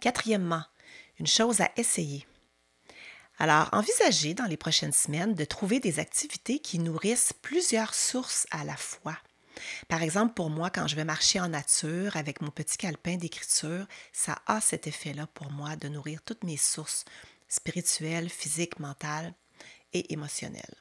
Quatrièmement, 0.00 0.64
une 1.18 1.26
chose 1.26 1.60
à 1.60 1.70
essayer. 1.76 2.26
Alors, 3.38 3.68
envisagez 3.72 4.34
dans 4.34 4.44
les 4.44 4.56
prochaines 4.56 4.92
semaines 4.92 5.34
de 5.34 5.44
trouver 5.44 5.80
des 5.80 5.98
activités 5.98 6.58
qui 6.58 6.78
nourrissent 6.78 7.32
plusieurs 7.32 7.94
sources 7.94 8.46
à 8.50 8.64
la 8.64 8.76
fois. 8.76 9.16
Par 9.88 10.02
exemple, 10.02 10.34
pour 10.34 10.50
moi, 10.50 10.70
quand 10.70 10.86
je 10.86 10.96
vais 10.96 11.04
marcher 11.04 11.40
en 11.40 11.48
nature 11.48 12.16
avec 12.16 12.40
mon 12.40 12.50
petit 12.50 12.76
calepin 12.76 13.16
d'écriture, 13.16 13.86
ça 14.12 14.40
a 14.46 14.60
cet 14.60 14.86
effet-là 14.86 15.26
pour 15.26 15.50
moi 15.50 15.76
de 15.76 15.88
nourrir 15.88 16.22
toutes 16.22 16.44
mes 16.44 16.56
sources 16.56 17.04
spirituelles, 17.48 18.28
physiques, 18.28 18.78
mentales 18.78 19.34
et 19.92 20.12
émotionnelles. 20.12 20.76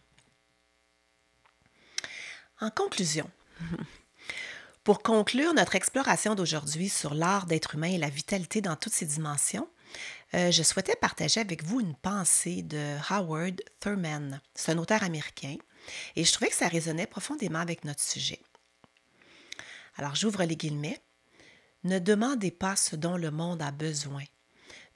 En 2.62 2.70
conclusion, 2.72 3.30
pour 4.84 5.02
conclure 5.02 5.54
notre 5.54 5.76
exploration 5.76 6.36
d'aujourd'hui 6.36 6.90
sur 6.90 7.14
l'art 7.14 7.46
d'être 7.46 7.76
humain 7.76 7.88
et 7.88 7.98
la 7.98 8.10
vitalité 8.10 8.60
dans 8.60 8.76
toutes 8.76 8.94
ses 8.94 9.06
dimensions, 9.06 9.70
euh, 10.34 10.52
je 10.52 10.62
souhaitais 10.62 10.98
partager 10.98 11.40
avec 11.40 11.64
vous 11.64 11.80
une 11.80 11.96
pensée 11.96 12.62
de 12.62 12.98
Howard 13.10 13.62
Thurman. 13.80 14.42
C'est 14.54 14.74
un 14.74 14.78
auteur 14.78 15.04
américain 15.04 15.56
et 16.18 16.26
je 16.26 16.34
trouvais 16.34 16.50
que 16.50 16.56
ça 16.56 16.68
résonnait 16.68 17.08
profondément 17.08 17.60
avec 17.60 17.86
notre 17.86 18.04
sujet. 18.04 18.42
Alors 19.96 20.16
j'ouvre 20.16 20.44
les 20.44 20.58
guillemets. 20.58 21.02
Ne 21.86 22.00
demandez 22.00 22.52
pas 22.52 22.76
ce 22.76 22.98
dont 22.98 23.16
le 23.16 23.32
monde 23.32 23.62
a 23.62 23.72
besoin. 23.72 24.24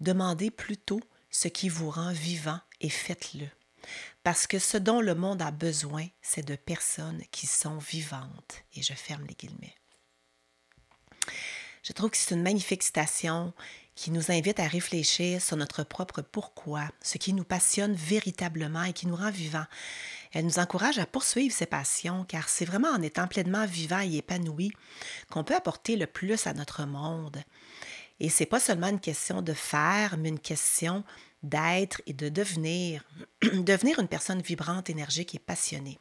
Demandez 0.02 0.52
plutôt 0.52 1.00
ce 1.32 1.48
qui 1.48 1.70
vous 1.70 1.90
rend 1.90 2.12
vivant 2.12 2.60
et 2.82 2.90
faites-le. 2.90 3.48
Parce 4.24 4.48
que 4.48 4.60
ce 4.60 4.78
dont 4.78 5.02
le 5.02 5.16
monde 5.16 5.42
a 5.42 5.52
besoin, 5.52 6.06
c'est 6.22 6.46
de 6.46 6.56
personnes 6.56 7.22
qui 7.32 7.48
sont 7.48 7.78
vivantes. 7.78 8.64
Et 8.76 8.82
je 8.82 8.94
ferme 8.94 9.26
les 9.28 9.36
guillemets. 9.36 9.76
Je 11.84 11.92
trouve 11.92 12.12
que 12.12 12.18
c'est 12.18 12.34
une 12.34 12.44
magnifique 12.44 12.84
citation 12.84 13.54
qui 13.96 14.10
nous 14.10 14.32
invite 14.32 14.60
à 14.60 14.68
réfléchir 14.68 15.42
sur 15.42 15.58
notre 15.58 15.84
propre 15.84 16.22
pourquoi, 16.22 16.88
ce 17.02 17.18
qui 17.18 17.34
nous 17.34 17.44
passionne 17.44 17.94
véritablement 17.94 18.84
et 18.84 18.94
qui 18.94 19.06
nous 19.06 19.16
rend 19.16 19.32
vivants. 19.32 19.66
Elle 20.32 20.46
nous 20.46 20.60
encourage 20.60 20.98
à 20.98 21.06
poursuivre 21.06 21.54
ces 21.54 21.66
passions, 21.66 22.24
car 22.24 22.50
c'est 22.50 22.66
vraiment 22.66 22.90
en 22.90 23.02
étant 23.02 23.28
pleinement 23.28 23.66
vivant 23.66 24.00
et 24.00 24.16
épanoui 24.16 24.72
qu'on 25.30 25.44
peut 25.44 25.56
apporter 25.56 25.96
le 25.96 26.08
plus 26.08 26.48
à 26.48 26.54
notre 26.54 26.86
monde. 26.86 27.44
Et 28.20 28.30
c'est 28.30 28.46
pas 28.46 28.60
seulement 28.60 28.88
une 28.88 29.00
question 29.00 29.42
de 29.42 29.54
faire, 29.54 30.18
mais 30.18 30.30
une 30.30 30.40
question 30.40 31.04
d'être 31.44 32.02
et 32.08 32.14
de 32.14 32.30
devenir, 32.30 33.04
devenir 33.54 34.00
une 34.00 34.08
personne 34.08 34.42
vibrante, 34.42 34.90
énergique 34.90 35.36
et 35.36 35.40
passionnée. 35.40 36.00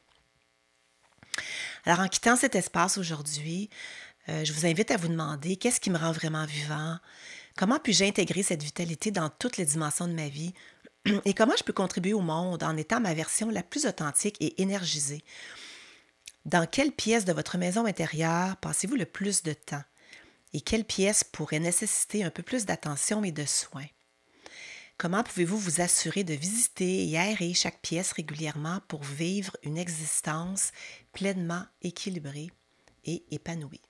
Alors, 1.85 2.01
en 2.01 2.09
quittant 2.09 2.37
cet 2.37 2.55
espace 2.55 2.97
aujourd'hui, 2.97 3.69
euh, 4.29 4.45
je 4.45 4.53
vous 4.53 4.67
invite 4.67 4.91
à 4.91 4.97
vous 4.97 5.09
demander 5.09 5.57
qu'est-ce 5.57 5.81
qui 5.81 5.91
me 5.91 5.99
rend 5.99 6.13
vraiment 6.13 6.47
vivant, 6.47 6.99
comment 7.57 7.81
puis-je 7.81 8.05
intégrer 8.05 8.43
cette 8.43 8.63
vitalité 8.63 9.11
dans 9.11 9.31
toutes 9.31 9.57
les 9.57 9.65
dimensions 9.65 10.07
de 10.07 10.13
ma 10.13 10.29
vie 10.29 10.55
et 11.25 11.35
comment 11.35 11.57
je 11.59 11.65
peux 11.65 11.73
contribuer 11.73 12.13
au 12.13 12.21
monde 12.21 12.63
en 12.63 12.77
étant 12.77 13.01
ma 13.01 13.15
version 13.15 13.51
la 13.51 13.65
plus 13.65 13.87
authentique 13.87 14.37
et 14.41 14.63
énergisée. 14.63 15.25
Dans 16.45 16.67
quelle 16.67 16.93
pièce 16.93 17.25
de 17.25 17.33
votre 17.33 17.59
maison 17.59 17.87
intérieure 17.87 18.57
passez-vous 18.57 18.97
le 18.97 19.07
plus 19.07 19.43
de 19.43 19.53
temps? 19.53 19.85
Et 20.53 20.61
quelle 20.61 20.85
pièce 20.85 21.25
pourrait 21.25 21.61
nécessiter 21.61 22.25
un 22.25 22.31
peu 22.31 22.43
plus 22.43 22.67
d'attention 22.67 23.25
et 23.25 23.33
de 23.33 23.45
soins? 23.45 23.87
Comment 24.99 25.25
pouvez-vous 25.25 25.59
vous 25.59 25.81
assurer 25.81 26.23
de 26.23 26.35
visiter 26.35 27.09
et 27.09 27.19
aérer 27.19 27.55
chaque 27.55 27.81
pièce 27.81 28.13
régulièrement 28.13 28.81
pour 28.89 29.03
vivre 29.03 29.57
une 29.63 29.79
existence 29.79 30.71
pleinement 31.13 31.65
équilibrée 31.83 32.51
et 33.05 33.25
épanouie? 33.31 33.81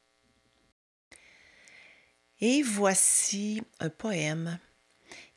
Et 2.41 2.62
voici 2.62 3.62
un 3.79 3.91
poème 3.91 4.59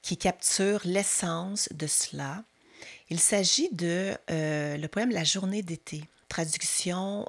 qui 0.01 0.17
capture 0.17 0.81
l'essence 0.85 1.69
de 1.71 1.87
cela. 1.87 2.43
Il 3.09 3.19
s'agit 3.19 3.69
de 3.71 4.15
euh, 4.31 4.77
le 4.77 4.87
poème 4.87 5.11
La 5.11 5.23
journée 5.23 5.61
d'été, 5.61 6.03
traduction 6.29 7.27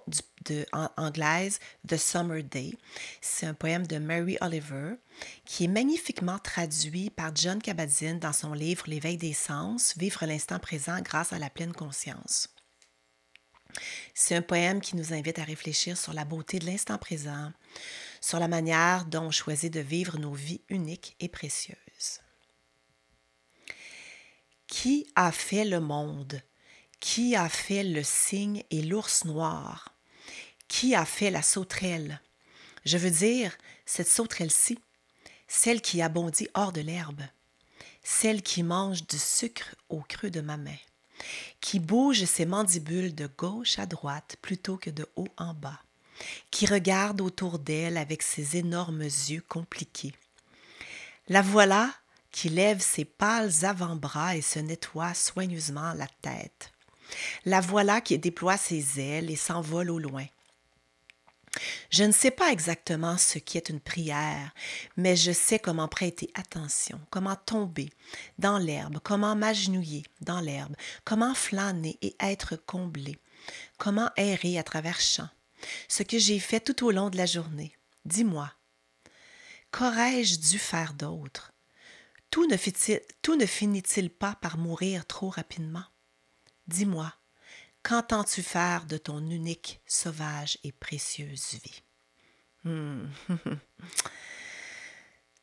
en, 0.72 0.88
anglaise 0.96 1.58
The 1.86 1.96
Summer 1.96 2.42
Day. 2.42 2.76
C'est 3.20 3.46
un 3.46 3.54
poème 3.54 3.86
de 3.86 3.98
Mary 3.98 4.36
Oliver 4.40 4.94
qui 5.44 5.64
est 5.64 5.68
magnifiquement 5.68 6.38
traduit 6.38 7.10
par 7.10 7.34
John 7.34 7.60
Kabat-Zinn 7.60 8.18
dans 8.18 8.32
son 8.32 8.52
livre 8.52 8.84
L'éveil 8.86 9.16
des 9.16 9.32
sens, 9.32 9.94
Vivre 9.96 10.26
l'instant 10.26 10.58
présent 10.58 11.00
grâce 11.00 11.32
à 11.32 11.38
la 11.38 11.50
pleine 11.50 11.72
conscience. 11.72 12.48
C'est 14.14 14.34
un 14.34 14.42
poème 14.42 14.80
qui 14.80 14.96
nous 14.96 15.12
invite 15.12 15.38
à 15.38 15.44
réfléchir 15.44 15.96
sur 15.96 16.12
la 16.12 16.24
beauté 16.24 16.58
de 16.58 16.66
l'instant 16.66 16.98
présent, 16.98 17.52
sur 18.20 18.38
la 18.38 18.48
manière 18.48 19.04
dont 19.04 19.24
on 19.24 19.30
choisit 19.30 19.72
de 19.72 19.80
vivre 19.80 20.18
nos 20.18 20.32
vies 20.32 20.62
uniques 20.68 21.16
et 21.20 21.28
précieuses. 21.28 22.20
Qui 24.66 25.06
a 25.14 25.30
fait 25.32 25.64
le 25.64 25.80
monde? 25.80 26.40
Qui 26.98 27.36
a 27.36 27.48
fait 27.48 27.84
le 27.84 28.02
cygne 28.02 28.64
et 28.70 28.82
l'ours 28.82 29.24
noir? 29.24 29.95
Qui 30.68 30.94
a 30.94 31.04
fait 31.04 31.30
la 31.30 31.42
sauterelle? 31.42 32.20
Je 32.84 32.98
veux 32.98 33.10
dire, 33.10 33.56
cette 33.84 34.08
sauterelle-ci, 34.08 34.78
celle 35.48 35.80
qui 35.80 36.02
a 36.02 36.08
bondi 36.08 36.48
hors 36.54 36.72
de 36.72 36.80
l'herbe, 36.80 37.22
celle 38.02 38.42
qui 38.42 38.62
mange 38.62 39.06
du 39.06 39.18
sucre 39.18 39.74
au 39.88 40.00
creux 40.00 40.30
de 40.30 40.40
ma 40.40 40.56
main, 40.56 40.78
qui 41.60 41.80
bouge 41.80 42.24
ses 42.24 42.46
mandibules 42.46 43.14
de 43.14 43.28
gauche 43.38 43.78
à 43.78 43.86
droite 43.86 44.36
plutôt 44.42 44.76
que 44.76 44.90
de 44.90 45.06
haut 45.16 45.28
en 45.36 45.54
bas, 45.54 45.80
qui 46.50 46.66
regarde 46.66 47.20
autour 47.20 47.58
d'elle 47.58 47.96
avec 47.96 48.22
ses 48.22 48.56
énormes 48.56 49.02
yeux 49.02 49.44
compliqués. 49.48 50.14
La 51.28 51.42
voilà 51.42 51.92
qui 52.30 52.48
lève 52.48 52.80
ses 52.80 53.04
pâles 53.04 53.64
avant-bras 53.64 54.36
et 54.36 54.42
se 54.42 54.58
nettoie 54.58 55.14
soigneusement 55.14 55.94
la 55.94 56.06
tête. 56.22 56.72
La 57.44 57.60
voilà 57.60 58.00
qui 58.00 58.18
déploie 58.18 58.56
ses 58.56 59.00
ailes 59.00 59.30
et 59.30 59.36
s'envole 59.36 59.90
au 59.90 59.98
loin. 59.98 60.26
Je 61.90 62.04
ne 62.04 62.12
sais 62.12 62.30
pas 62.30 62.50
exactement 62.50 63.16
ce 63.16 63.38
qui 63.38 63.56
est 63.58 63.68
une 63.68 63.80
prière, 63.80 64.52
mais 64.96 65.16
je 65.16 65.32
sais 65.32 65.58
comment 65.58 65.88
prêter 65.88 66.30
attention, 66.34 67.00
comment 67.10 67.36
tomber 67.36 67.90
dans 68.38 68.58
l'herbe, 68.58 68.98
comment 69.02 69.36
m'agenouiller 69.36 70.04
dans 70.20 70.40
l'herbe, 70.40 70.74
comment 71.04 71.34
flâner 71.34 71.98
et 72.02 72.16
être 72.20 72.56
comblé, 72.56 73.18
comment 73.78 74.10
errer 74.16 74.58
à 74.58 74.62
travers 74.62 75.00
champs. 75.00 75.28
Ce 75.88 76.02
que 76.02 76.18
j'ai 76.18 76.38
fait 76.38 76.60
tout 76.60 76.84
au 76.84 76.90
long 76.90 77.10
de 77.10 77.16
la 77.16 77.26
journée. 77.26 77.76
Dis-moi, 78.04 78.52
qu'aurais-je 79.70 80.38
dû 80.38 80.58
faire 80.58 80.92
d'autre? 80.94 81.52
Tout 82.30 82.46
ne, 82.46 82.56
tout 83.22 83.36
ne 83.36 83.46
finit-il 83.46 84.10
pas 84.10 84.34
par 84.34 84.58
mourir 84.58 85.06
trop 85.06 85.30
rapidement? 85.30 85.84
Dis-moi, 86.66 87.12
qu'entends-tu 87.86 88.42
faire 88.42 88.84
de 88.86 88.96
ton 88.96 89.18
unique, 89.30 89.80
sauvage 89.86 90.58
et 90.64 90.72
précieuse 90.72 91.54
vie? 91.62 91.82
Hmm. 92.64 93.06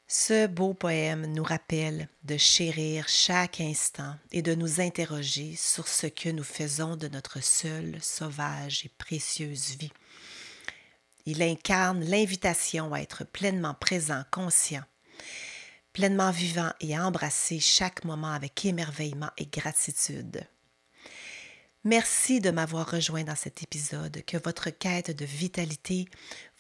Ce 0.10 0.48
beau 0.48 0.74
poème 0.74 1.26
nous 1.28 1.44
rappelle 1.44 2.10
de 2.24 2.36
chérir 2.36 3.08
chaque 3.08 3.62
instant 3.62 4.16
et 4.34 4.42
de 4.42 4.56
nous 4.56 4.82
interroger 4.82 5.56
sur 5.56 5.88
ce 5.88 6.06
que 6.06 6.28
nous 6.30 6.44
faisons 6.44 6.98
de 6.98 7.08
notre 7.08 7.42
seule, 7.42 7.98
sauvage 8.02 8.86
et 8.86 8.90
précieuse 8.90 9.78
vie. 9.78 9.94
Il 11.26 11.42
incarne 11.42 12.04
l'invitation 12.04 12.94
à 12.94 13.00
être 13.00 13.24
pleinement 13.24 13.74
présent, 13.74 14.24
conscient, 14.32 14.84
pleinement 15.94 16.32
vivant 16.32 16.74
et 16.82 16.94
à 16.94 17.08
embrasser 17.08 17.62
chaque 17.62 18.04
moment 18.04 18.34
avec 18.34 18.66
émerveillement 18.66 19.32
et 19.38 19.46
gratitude. 19.46 20.46
Merci 21.86 22.40
de 22.40 22.50
m'avoir 22.50 22.90
rejoint 22.90 23.26
dans 23.26 23.36
cet 23.36 23.62
épisode. 23.62 24.24
Que 24.26 24.38
votre 24.38 24.70
quête 24.70 25.12
de 25.12 25.26
vitalité 25.26 26.08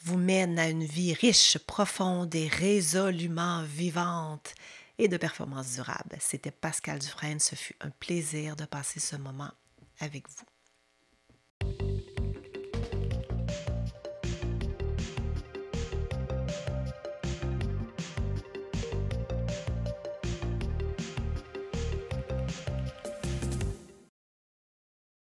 vous 0.01 0.17
mène 0.17 0.59
à 0.59 0.67
une 0.67 0.83
vie 0.83 1.13
riche, 1.13 1.57
profonde 1.59 2.35
et 2.35 2.49
résolument 2.49 3.63
vivante 3.63 4.53
et 4.97 5.07
de 5.07 5.15
performance 5.15 5.75
durable. 5.75 6.17
C'était 6.19 6.51
Pascal 6.51 6.99
Dufresne. 6.99 7.39
Ce 7.39 7.55
fut 7.55 7.77
un 7.79 7.89
plaisir 7.89 8.57
de 8.57 8.65
passer 8.65 8.99
ce 8.99 9.15
moment 9.15 9.51
avec 10.01 10.27
vous. 10.27 10.52